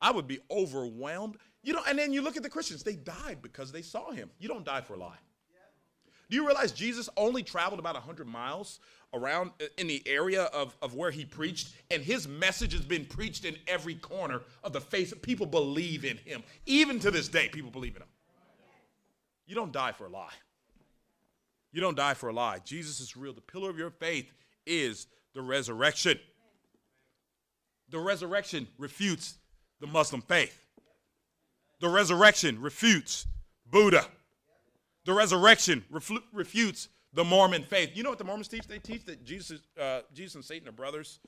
[0.00, 1.36] I would be overwhelmed.
[1.62, 4.30] You know, and then you look at the Christians, they died because they saw him.
[4.38, 5.18] You don't die for a lie.
[6.28, 8.80] Do you realize Jesus only traveled about 100 miles
[9.14, 13.04] around uh, in the area of, of where he preached, and his message has been
[13.04, 15.12] preached in every corner of the face.
[15.12, 16.42] Of people believe in him.
[16.66, 18.08] Even to this day, people believe in him.
[19.46, 20.32] You don't die for a lie.
[21.72, 22.60] You don't die for a lie.
[22.64, 23.32] Jesus is real.
[23.32, 24.32] The pillar of your faith
[24.66, 26.18] is the resurrection.
[27.92, 29.34] The resurrection refutes
[29.80, 30.58] the Muslim faith.
[31.80, 33.26] The resurrection refutes
[33.70, 34.06] Buddha.
[35.04, 35.84] The resurrection
[36.32, 37.90] refutes the Mormon faith.
[37.94, 38.66] You know what the Mormons teach?
[38.66, 41.18] They teach that Jesus, uh, Jesus and Satan are brothers.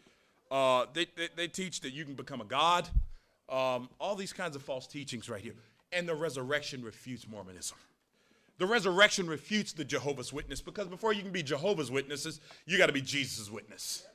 [0.50, 2.88] Uh, they, they, they, teach that you can become a god.
[3.48, 5.54] Um, all these kinds of false teachings right here.
[5.92, 7.76] And the resurrection refutes Mormonism.
[8.56, 12.86] The resurrection refutes the Jehovah's Witness because before you can be Jehovah's Witnesses, you got
[12.86, 14.06] to be Jesus' witness.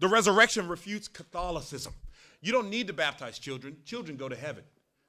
[0.00, 1.92] The resurrection refutes Catholicism.
[2.40, 4.64] You don't need to baptize children, children go to heaven.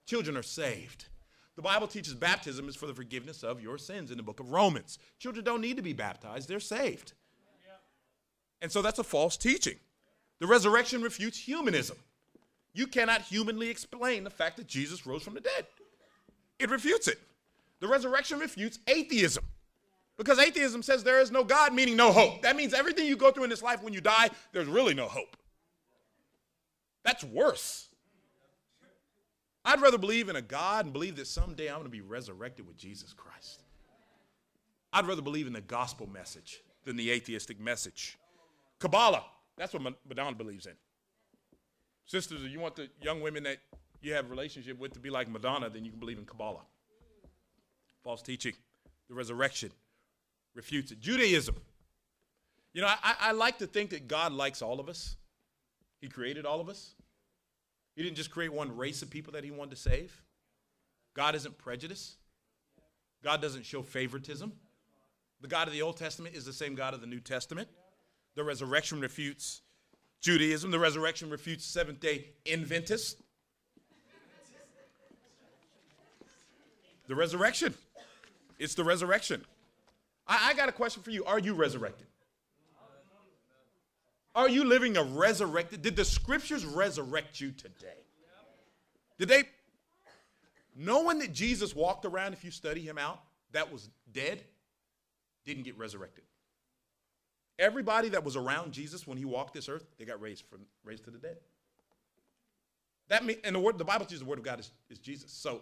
[0.05, 1.05] Children are saved.
[1.55, 4.51] The Bible teaches baptism is for the forgiveness of your sins in the book of
[4.51, 4.97] Romans.
[5.19, 7.13] Children don't need to be baptized, they're saved.
[8.61, 9.75] And so that's a false teaching.
[10.39, 11.97] The resurrection refutes humanism.
[12.73, 15.67] You cannot humanly explain the fact that Jesus rose from the dead,
[16.57, 17.19] it refutes it.
[17.79, 19.45] The resurrection refutes atheism.
[20.19, 22.41] Because atheism says there is no God, meaning no hope.
[22.41, 25.07] That means everything you go through in this life when you die, there's really no
[25.07, 25.37] hope.
[27.05, 27.87] That's worse.
[29.63, 32.67] I'd rather believe in a God and believe that someday I'm going to be resurrected
[32.67, 33.63] with Jesus Christ.
[34.91, 38.17] I'd rather believe in the gospel message than the atheistic message.
[38.79, 39.23] Kabbalah,
[39.57, 40.73] that's what Madonna believes in.
[42.07, 43.59] Sisters, if you want the young women that
[44.01, 46.65] you have a relationship with to be like Madonna, then you can believe in Kabbalah.
[48.03, 48.53] False teaching,
[49.07, 49.71] the resurrection
[50.55, 50.99] refutes it.
[50.99, 51.55] Judaism.
[52.73, 55.15] You know, I, I like to think that God likes all of us.
[56.01, 56.93] He created all of us.
[57.95, 60.21] He didn't just create one race of people that he wanted to save.
[61.13, 62.15] God isn't prejudiced.
[63.23, 64.53] God doesn't show favoritism.
[65.41, 67.67] The God of the Old Testament is the same God of the New Testament.
[68.35, 69.61] The resurrection refutes
[70.21, 70.71] Judaism.
[70.71, 73.15] The resurrection refutes Seventh day Adventists.
[77.07, 77.73] The resurrection.
[78.59, 79.43] It's the resurrection.
[80.29, 81.25] I, I got a question for you.
[81.25, 82.07] Are you resurrected?
[84.35, 85.81] Are you living a resurrected?
[85.81, 87.87] Did the scriptures resurrect you today?
[89.17, 89.43] Did they?
[90.75, 93.19] No one that Jesus walked around, if you study him out,
[93.51, 94.41] that was dead,
[95.43, 96.23] didn't get resurrected.
[97.57, 101.03] Everybody that was around Jesus when he walked this earth, they got raised from raised
[101.05, 101.37] to the dead.
[103.09, 105.31] That mean, and the word, the Bible teaches the word of God is, is Jesus.
[105.31, 105.61] So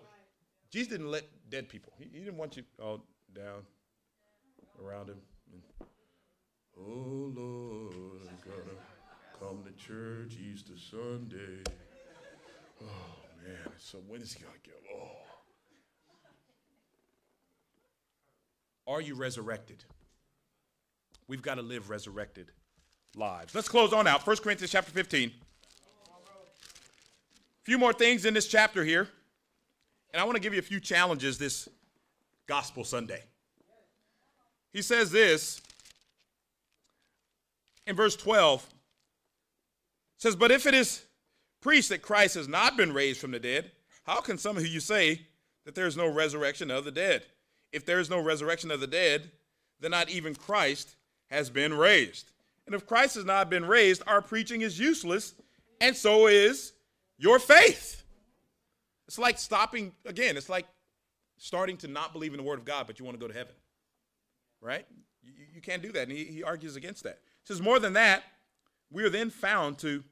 [0.69, 1.93] Jesus didn't let dead people.
[1.97, 3.63] He, he didn't want you all down
[4.83, 5.17] around him.
[5.53, 5.61] And,
[6.79, 8.77] Oh Lord, I gotta
[9.39, 11.63] come to church Easter Sunday.
[12.81, 12.85] Oh
[13.43, 14.75] man, so when is he gonna get?
[14.93, 15.17] Oh,
[18.87, 19.83] are you resurrected?
[21.27, 22.51] We've got to live resurrected
[23.15, 23.53] lives.
[23.53, 24.25] Let's close on out.
[24.25, 25.29] 1 Corinthians chapter 15.
[25.29, 26.13] A
[27.63, 29.09] few more things in this chapter here.
[30.13, 31.67] And I want to give you a few challenges this
[32.47, 33.23] Gospel Sunday.
[34.73, 35.61] He says this
[37.85, 38.65] in verse 12
[40.17, 41.03] says, But if it is
[41.61, 43.71] preached that Christ has not been raised from the dead,
[44.05, 45.21] how can some of you say
[45.65, 47.23] that there is no resurrection of the dead?
[47.71, 49.31] If there is no resurrection of the dead,
[49.79, 50.95] then not even Christ
[51.29, 52.31] has been raised.
[52.65, 55.33] And if Christ has not been raised, our preaching is useless,
[55.79, 56.73] and so is
[57.17, 58.03] your faith.
[59.07, 60.67] It's like stopping, again, it's like
[61.37, 63.37] starting to not believe in the Word of God, but you want to go to
[63.37, 63.53] heaven.
[64.61, 64.85] Right?
[65.23, 66.03] You, you can't do that.
[66.07, 68.23] And he, he argues against that He says, More than that,
[68.91, 70.03] we are then found to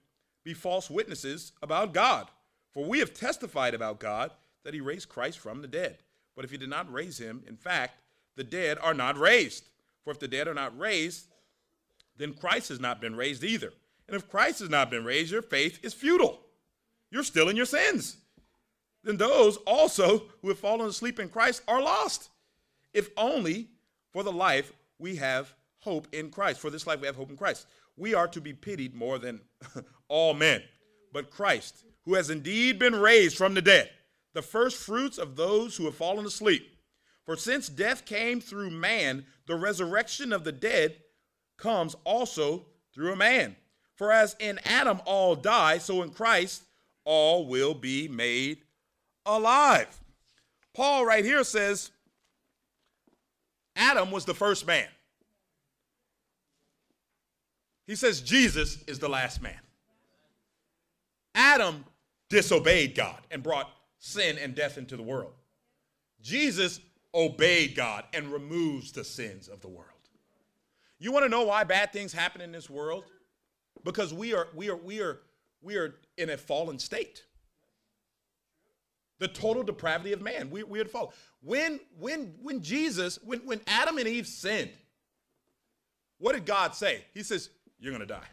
[0.43, 2.27] be false witnesses about God.
[2.71, 4.31] For we have testified about God
[4.63, 5.97] that he raised Christ from the dead.
[6.35, 7.97] But if he did not raise him, in fact,
[8.35, 9.69] the dead are not raised.
[10.03, 11.27] For if the dead are not raised,
[12.17, 13.71] then Christ has not been raised either.
[14.07, 16.41] And if Christ has not been raised, your faith is futile.
[17.09, 18.17] You're still in your sins.
[19.03, 22.29] Then those also who have fallen asleep in Christ are lost,
[22.93, 23.69] if only
[24.16, 26.61] for the life we have hope in Christ.
[26.61, 27.68] For this life we have hope in Christ.
[27.97, 29.41] We are to be pitied more than
[30.07, 30.63] all men.
[31.11, 33.89] but Christ, who has indeed been raised from the dead,
[34.34, 36.66] the first fruits of those who have fallen asleep.
[37.26, 40.95] For since death came through man, the resurrection of the dead
[41.57, 43.57] comes also through a man.
[43.95, 46.63] For as in Adam all die, so in Christ
[47.03, 48.59] all will be made
[49.26, 49.99] alive.
[50.74, 51.91] Paul, right here, says
[53.76, 54.88] Adam was the first man.
[57.88, 59.59] He says Jesus is the last man.
[61.36, 61.86] Adam
[62.30, 63.69] disobeyed God and brought
[63.99, 65.34] sin and death into the world.
[66.21, 66.80] Jesus
[67.13, 69.89] obeyed God and removes the sins of the world.
[70.97, 73.03] You want to know why bad things happen in this world?
[73.84, 75.19] Because we are we are we are
[75.61, 77.23] we are in a fallen state.
[79.20, 80.49] The total depravity of man.
[80.49, 81.09] We, we had fallen.
[81.41, 84.72] When when when Jesus, when, when Adam and Eve sinned,
[86.18, 87.05] what did God say?
[87.13, 87.49] He says,
[87.80, 88.28] You're gonna die.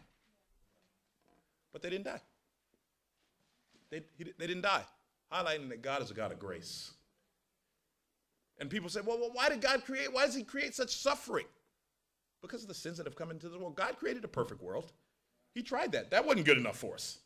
[1.72, 2.20] But they didn't die.
[3.90, 4.84] They, he, they didn't die,
[5.32, 6.92] highlighting that God is a God of grace.
[8.58, 11.46] And people say, well, well, why did God create, why does he create such suffering?
[12.40, 13.76] Because of the sins that have come into the world.
[13.76, 14.92] God created a perfect world.
[15.54, 16.10] He tried that.
[16.10, 17.18] That wasn't good enough for us.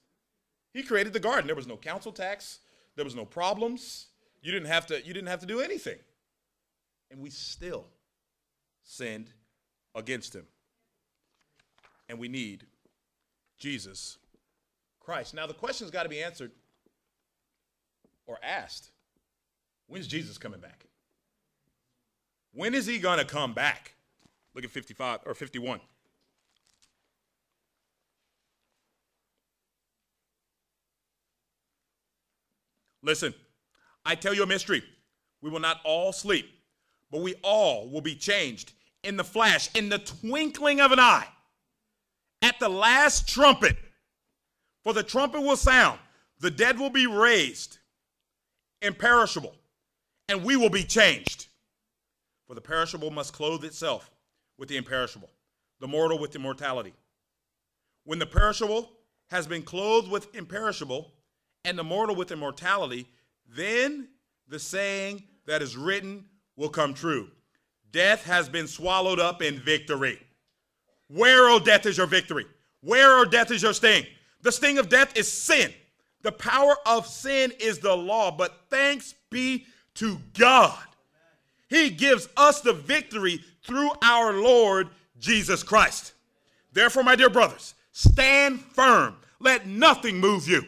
[0.73, 1.47] He created the garden.
[1.47, 2.59] There was no council tax.
[2.97, 4.07] There was no problems.
[4.43, 5.99] You didn't have to, you didn't have to do anything.
[7.11, 7.87] And we still
[8.83, 9.31] sinned
[9.95, 10.47] against him.
[12.09, 12.67] And we need
[13.59, 14.19] Jesus
[15.01, 15.35] Christ.
[15.35, 16.53] Now the question's got to be answered
[18.27, 18.91] or asked.
[19.87, 20.87] When's Jesus coming back?
[22.53, 23.95] When is he going to come back?
[24.55, 25.81] Look at 55 or 51.
[33.07, 33.33] Listen,
[34.05, 34.83] I tell you a mystery.
[35.41, 36.51] We will not all sleep,
[37.11, 38.73] but we all will be changed
[39.05, 41.29] in the flash, in the twinkling of an eye,
[42.43, 43.77] at the last trumpet.
[44.83, 46.01] For the trumpet will sound,
[46.41, 47.79] the dead will be raised,
[48.83, 49.55] imperishable,
[50.29, 51.47] and we will be changed.
[52.49, 54.11] For the perishable must clothe itself
[54.59, 55.31] with the imperishable,
[55.81, 56.95] the mortal with immortality.
[58.05, 58.91] When the perishable
[59.31, 61.13] has been clothed with imperishable,
[61.67, 63.07] and the mortal with immortality,
[63.49, 64.09] then
[64.49, 66.25] the saying that is written
[66.57, 67.29] will come true.
[67.93, 70.19] Death has been swallowed up in victory.
[71.09, 72.47] Where, O oh, death, is your victory?
[72.81, 74.07] Where, O oh, death, is your sting?
[74.43, 75.73] The sting of death is sin.
[76.23, 78.31] The power of sin is the law.
[78.31, 80.79] But thanks be to God.
[81.69, 84.89] He gives us the victory through our Lord
[85.19, 86.12] Jesus Christ.
[86.73, 89.17] Therefore, my dear brothers, stand firm.
[89.41, 90.64] Let nothing move you.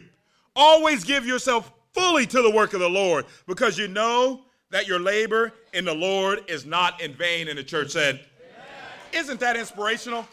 [0.61, 4.41] Always give yourself fully to the work of the Lord because you know
[4.71, 7.47] that your labor in the Lord is not in vain.
[7.47, 8.19] And the church said.
[9.13, 10.27] Isn't that inspirational?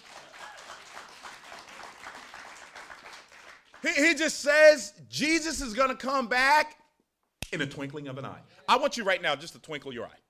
[3.83, 6.77] He, he just says Jesus is going to come back
[7.53, 8.41] in a twinkling of an eye.
[8.69, 10.21] I want you right now just to twinkle your eye.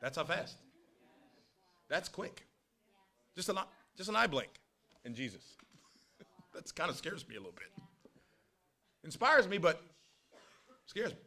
[0.00, 0.58] That's how fast.
[1.88, 2.46] That's quick.
[3.34, 3.58] Just an,
[3.96, 4.50] just an eye blink
[5.04, 5.42] in Jesus.
[6.54, 7.84] that kind of scares me a little bit.
[9.04, 9.82] Inspires me, but
[10.86, 11.18] scares me.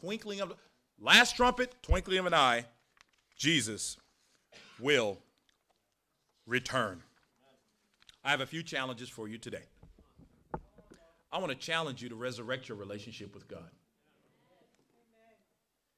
[0.00, 0.52] Twinkling of
[1.00, 2.66] last trumpet, twinkling of an eye,
[3.36, 3.96] Jesus
[4.78, 5.18] will
[6.46, 7.02] return.
[8.24, 9.64] I have a few challenges for you today.
[11.32, 13.70] I want to challenge you to resurrect your relationship with God.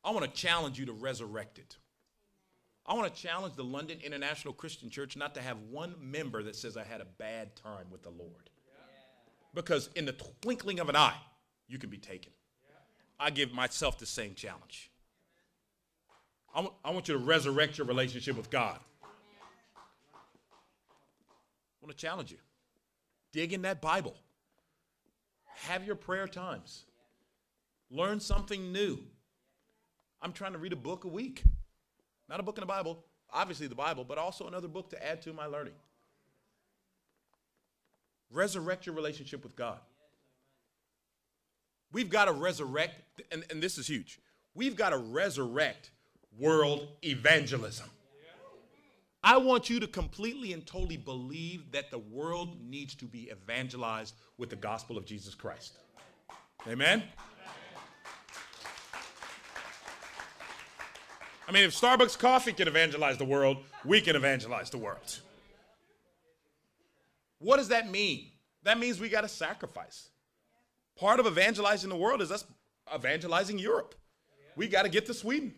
[0.02, 1.76] I want to challenge you to resurrect it.
[2.88, 6.54] I want to challenge the London International Christian Church not to have one member that
[6.54, 8.50] says I had a bad time with the Lord.
[9.54, 11.16] Because in the twinkling of an eye,
[11.66, 12.32] you can be taken.
[13.18, 14.90] I give myself the same challenge.
[16.54, 18.78] I, w- I want you to resurrect your relationship with God.
[19.02, 19.06] I
[21.80, 22.38] want to challenge you.
[23.32, 24.14] Dig in that Bible.
[25.68, 26.84] Have your prayer times.
[27.90, 28.98] Learn something new.
[30.20, 31.42] I'm trying to read a book a week.
[32.28, 35.22] Not a book in the Bible, obviously the Bible, but also another book to add
[35.22, 35.74] to my learning.
[38.30, 39.78] Resurrect your relationship with God.
[41.92, 44.18] We've got to resurrect, and, and this is huge.
[44.54, 45.90] We've got to resurrect
[46.38, 47.88] world evangelism.
[49.22, 54.14] I want you to completely and totally believe that the world needs to be evangelized
[54.38, 55.78] with the gospel of Jesus Christ.
[56.68, 57.02] Amen?
[61.48, 65.20] I mean, if Starbucks coffee can evangelize the world, we can evangelize the world.
[67.38, 68.26] What does that mean?
[68.64, 70.08] That means we got to sacrifice.
[70.96, 72.44] Part of evangelizing the world is us
[72.92, 73.94] evangelizing Europe.
[74.56, 75.54] We got to get to Sweden.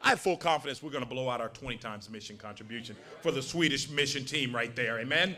[0.00, 3.32] I have full confidence we're going to blow out our 20 times mission contribution for
[3.32, 5.00] the Swedish mission team right there.
[5.00, 5.34] Amen.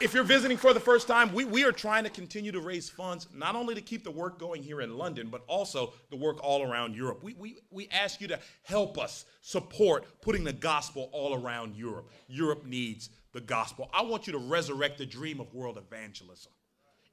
[0.00, 2.88] If you're visiting for the first time, we, we are trying to continue to raise
[2.88, 6.42] funds, not only to keep the work going here in London, but also the work
[6.42, 7.22] all around Europe.
[7.22, 12.10] We, we, we ask you to help us support putting the gospel all around Europe.
[12.28, 13.90] Europe needs the gospel.
[13.92, 16.52] I want you to resurrect the dream of world evangelism.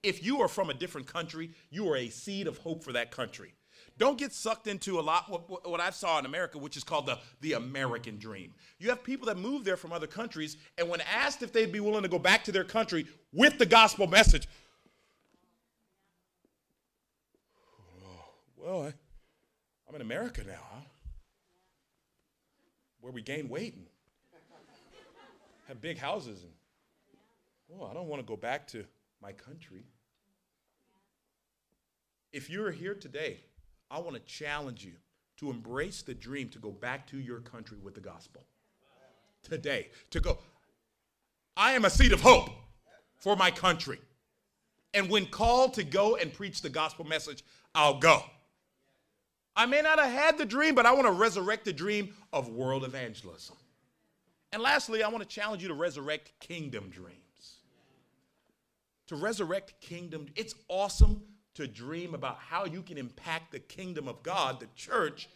[0.02, 3.12] If you are from a different country, you are a seed of hope for that
[3.12, 3.54] country.
[3.98, 7.08] Don't get sucked into a lot what, what I saw in America, which is called
[7.08, 8.54] the, the American dream.
[8.78, 11.80] You have people that move there from other countries, and when asked if they'd be
[11.80, 14.48] willing to go back to their country with the gospel message,
[18.58, 18.93] well, I,
[19.89, 20.82] I'm in America now, huh?
[23.02, 23.86] Where we gain weight and
[25.68, 26.52] have big houses and
[27.70, 28.86] well, I don't want to go back to
[29.22, 29.84] my country.
[32.32, 33.41] If you're here today
[33.90, 34.94] I want to challenge you
[35.38, 38.46] to embrace the dream to go back to your country with the gospel.
[39.44, 40.40] Today, to go,
[41.56, 42.50] I am a seed of hope
[43.18, 44.00] for my country.
[44.94, 47.44] And when called to go and preach the gospel message,
[47.76, 48.24] I'll go.
[49.56, 52.50] I may not have had the dream, but I want to resurrect the dream of
[52.50, 53.56] world evangelism.
[54.52, 57.18] And lastly, I want to challenge you to resurrect kingdom dreams.
[59.08, 61.22] To resurrect kingdom, it's awesome
[61.58, 65.30] to dream about how you can impact the kingdom of God, the church,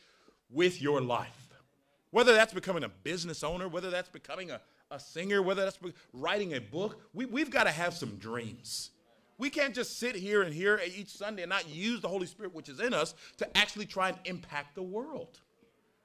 [0.50, 1.50] with your life.
[2.12, 5.80] Whether that's becoming a business owner, whether that's becoming a, a singer, whether that's
[6.14, 8.92] writing a book, we, we've got to have some dreams.
[9.38, 12.54] We can't just sit here and hear each Sunday and not use the Holy Spirit,
[12.54, 15.40] which is in us, to actually try and impact the world.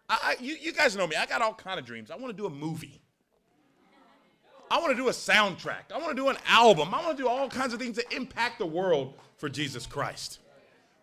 [0.08, 1.16] I, I, you, you guys know me.
[1.16, 2.10] I got all kind of dreams.
[2.10, 3.02] I want to do a movie.
[4.70, 5.92] I want to do a soundtrack.
[5.94, 6.92] I want to do an album.
[6.92, 10.40] I want to do all kinds of things to impact the world for Jesus Christ.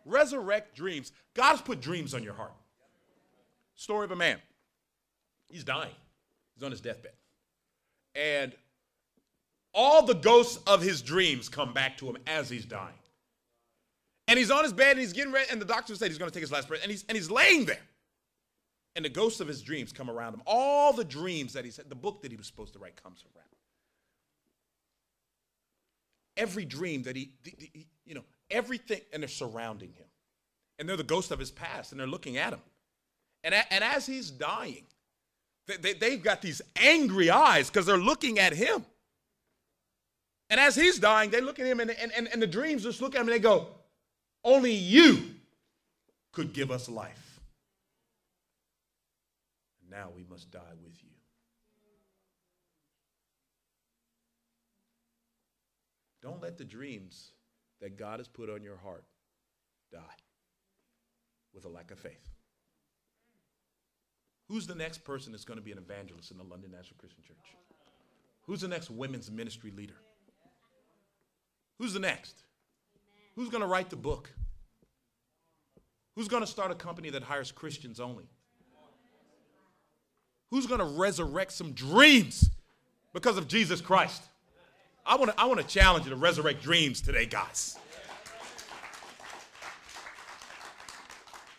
[0.06, 1.12] Resurrect dreams.
[1.34, 2.54] God's put dreams on your heart.
[3.76, 4.40] Story of a man.
[5.48, 5.96] He's dying.
[6.56, 7.14] He's on his deathbed.
[8.16, 8.54] And
[9.74, 12.94] all the ghosts of his dreams come back to him as he's dying.
[14.28, 16.30] And he's on his bed and he's getting ready, and the doctor said he's going
[16.30, 17.82] to take his last breath, and he's, and he's laying there.
[18.96, 20.44] And the ghosts of his dreams come around him.
[20.46, 23.24] All the dreams that he said, the book that he was supposed to write comes
[23.36, 23.53] around
[26.38, 27.32] every dream that he,
[28.06, 30.08] you know, everything, and they're surrounding him.
[30.80, 32.62] And they're the ghost of his past, and they're looking at him.
[33.44, 34.86] And, and as he's dying,
[35.68, 38.86] they, they, have got these angry eyes because they're looking at him.
[40.50, 43.02] And as he's dying, they look at him, and, and, and, and the dreams just
[43.02, 43.68] look at him and they go,
[44.44, 45.36] Only you
[46.32, 47.40] could give us life.
[49.90, 51.03] Now we must die with you.
[56.24, 57.34] Don't let the dreams
[57.82, 59.04] that God has put on your heart
[59.92, 60.00] die
[61.54, 62.30] with a lack of faith.
[64.48, 67.24] Who's the next person that's going to be an evangelist in the London National Christian
[67.24, 67.58] Church?
[68.46, 69.96] Who's the next women's ministry leader?
[71.78, 72.44] Who's the next?
[73.36, 74.32] Who's going to write the book?
[76.16, 78.30] Who's going to start a company that hires Christians only?
[80.52, 82.50] Who's going to resurrect some dreams
[83.12, 84.22] because of Jesus Christ?
[85.06, 87.78] I want to I want to challenge you to resurrect dreams today, guys.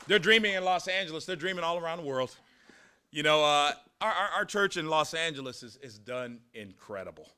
[0.06, 1.24] They're dreaming in Los Angeles.
[1.24, 2.34] They're dreaming all around the world.
[3.10, 7.30] You know, uh, our, our, our, church in Los Angeles is, is done incredible.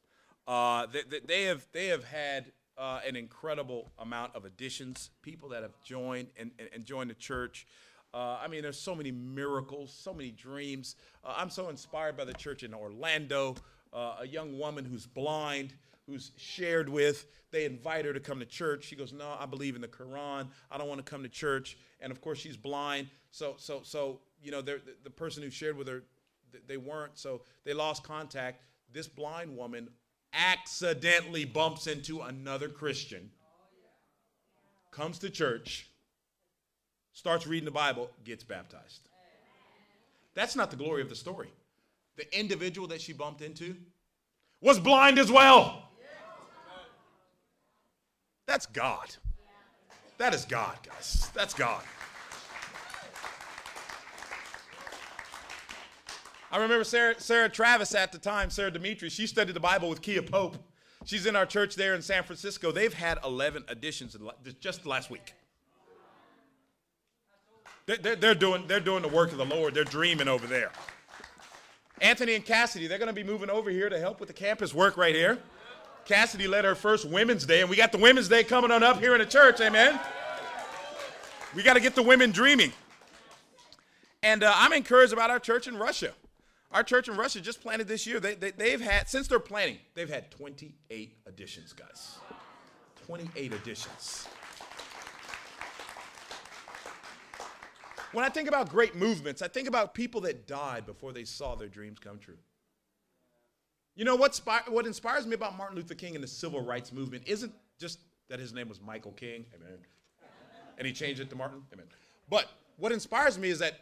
[0.48, 2.46] Uh, they, they, have they have had
[2.76, 7.14] uh, an incredible amount of additions, people that have joined and, and, and joined the
[7.14, 7.66] church.
[8.12, 10.96] Uh, I mean, there's so many miracles, so many dreams.
[11.22, 13.54] Uh, I'm so inspired by the church in Orlando.
[13.92, 15.72] Uh, a young woman who's blind
[16.07, 17.26] who's shared with.
[17.50, 18.84] They invite her to come to church.
[18.84, 20.48] She goes, "No, I believe in the Quran.
[20.70, 23.09] I don't want to come to church." And of course, she's blind.
[23.30, 26.02] So, so, so you know, the, the person who shared with her,
[26.66, 27.18] they weren't.
[27.18, 28.62] So they lost contact.
[28.92, 29.88] This blind woman
[30.32, 33.30] accidentally bumps into another Christian,
[34.90, 35.88] comes to church,
[37.12, 39.09] starts reading the Bible, gets baptized.
[40.34, 41.48] That's not the glory of the story.
[42.16, 43.76] The individual that she bumped into
[44.61, 45.86] was blind as well.
[48.57, 49.14] That's God.
[50.16, 51.30] That is God, guys.
[51.34, 51.82] That's God.
[56.50, 60.00] I remember Sarah, Sarah Travis at the time, Sarah Dimitri, she studied the Bible with
[60.00, 60.57] Kia Pope.
[61.04, 62.72] She's in our church there in San Francisco.
[62.72, 64.16] They've had 11 additions
[64.59, 65.34] just last week.
[67.84, 69.74] They're, they're, doing, they're doing the work of the Lord.
[69.74, 70.72] They're dreaming over there.
[72.00, 74.72] Anthony and Cassidy, they're going to be moving over here to help with the campus
[74.72, 75.40] work right here.
[76.07, 79.00] Cassidy led her first Women's Day, and we got the Women's Day coming on up
[79.00, 79.98] here in the church, amen?
[81.54, 82.72] We got to get the women dreaming.
[84.22, 86.12] And uh, I'm encouraged about our church in Russia.
[86.70, 88.20] Our church in Russia just planted this year.
[88.20, 92.18] They, they, they've had, since they're planting, they've had 28 additions, guys.
[93.07, 94.28] 28 additions.
[98.12, 101.54] When I think about great movements, I think about people that died before they saw
[101.54, 102.38] their dreams come true.
[103.97, 104.38] You know what,
[104.68, 108.38] what inspires me about Martin Luther King and the civil rights movement isn't just that
[108.38, 109.78] his name was Michael King, amen,
[110.76, 111.86] and he changed it to Martin, amen.
[112.28, 113.80] But what inspires me is that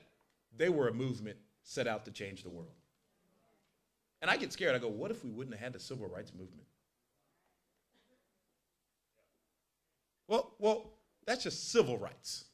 [0.56, 2.70] they were a movement set out to change the world.
[4.22, 4.74] And I get scared.
[4.74, 6.66] I go, what if we wouldn't have had the civil rights movement?
[10.28, 10.92] Well, well,
[11.26, 12.44] that's just civil rights.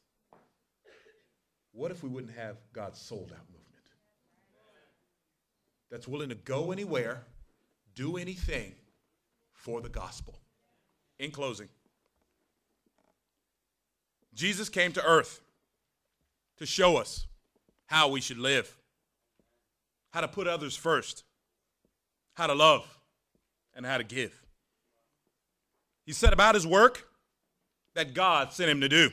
[1.73, 3.85] What if we wouldn't have God's sold out movement?
[5.91, 7.23] That's willing to go anywhere,
[7.95, 8.75] do anything
[9.53, 10.39] for the gospel.
[11.19, 11.69] In closing,
[14.35, 15.41] Jesus came to earth
[16.57, 17.27] to show us
[17.87, 18.75] how we should live,
[20.11, 21.25] how to put others first,
[22.35, 22.87] how to love,
[23.75, 24.33] and how to give.
[26.07, 27.07] He set about his work
[27.95, 29.11] that God sent him to do.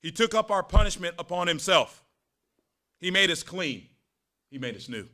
[0.00, 2.02] He took up our punishment upon himself.
[2.98, 3.86] He made us clean.
[4.50, 5.06] He made us new.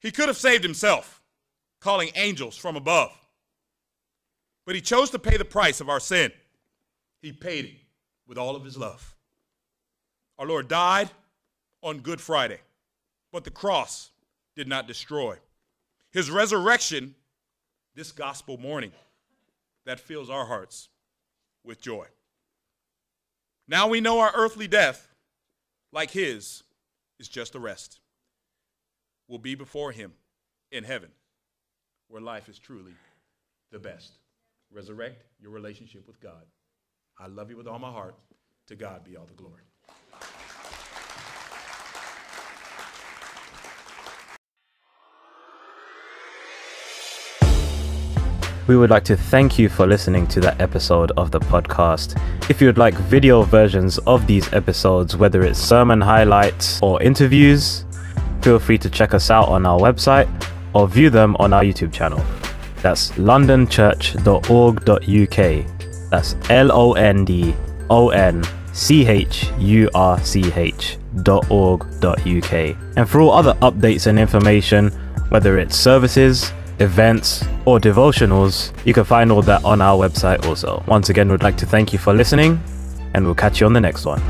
[0.00, 1.22] He could have saved himself,
[1.80, 3.12] calling angels from above.
[4.64, 6.32] But he chose to pay the price of our sin.
[7.22, 7.76] He paid it
[8.26, 9.14] with all of his love.
[10.38, 11.10] Our Lord died
[11.82, 12.60] on Good Friday,
[13.32, 14.10] but the cross
[14.54, 15.36] did not destroy.
[16.10, 17.14] His resurrection,
[17.94, 18.92] this gospel morning,
[19.84, 20.88] that fills our hearts
[21.64, 22.06] with joy.
[23.68, 25.14] Now we know our earthly death,
[25.92, 26.62] like his,
[27.18, 28.00] is just a rest.
[29.28, 30.12] We'll be before him
[30.70, 31.10] in heaven,
[32.08, 32.92] where life is truly
[33.72, 34.18] the best.
[34.72, 36.44] Resurrect your relationship with God.
[37.18, 38.14] I love you with all my heart.
[38.68, 39.62] To God be all the glory.
[48.66, 52.20] We would like to thank you for listening to that episode of the podcast.
[52.50, 57.84] If you would like video versions of these episodes, whether it's sermon highlights or interviews,
[58.46, 60.28] feel free to check us out on our website
[60.72, 62.24] or view them on our YouTube channel.
[62.80, 66.10] That's londonchurch.org.uk.
[66.10, 67.56] That's L O N D
[67.90, 71.50] O N C H U R C H dot.
[71.50, 74.90] And for all other updates and information,
[75.30, 80.84] whether it's services, events, or devotionals, you can find all that on our website also.
[80.86, 82.60] Once again, we'd like to thank you for listening,
[83.14, 84.22] and we'll catch you on the next one.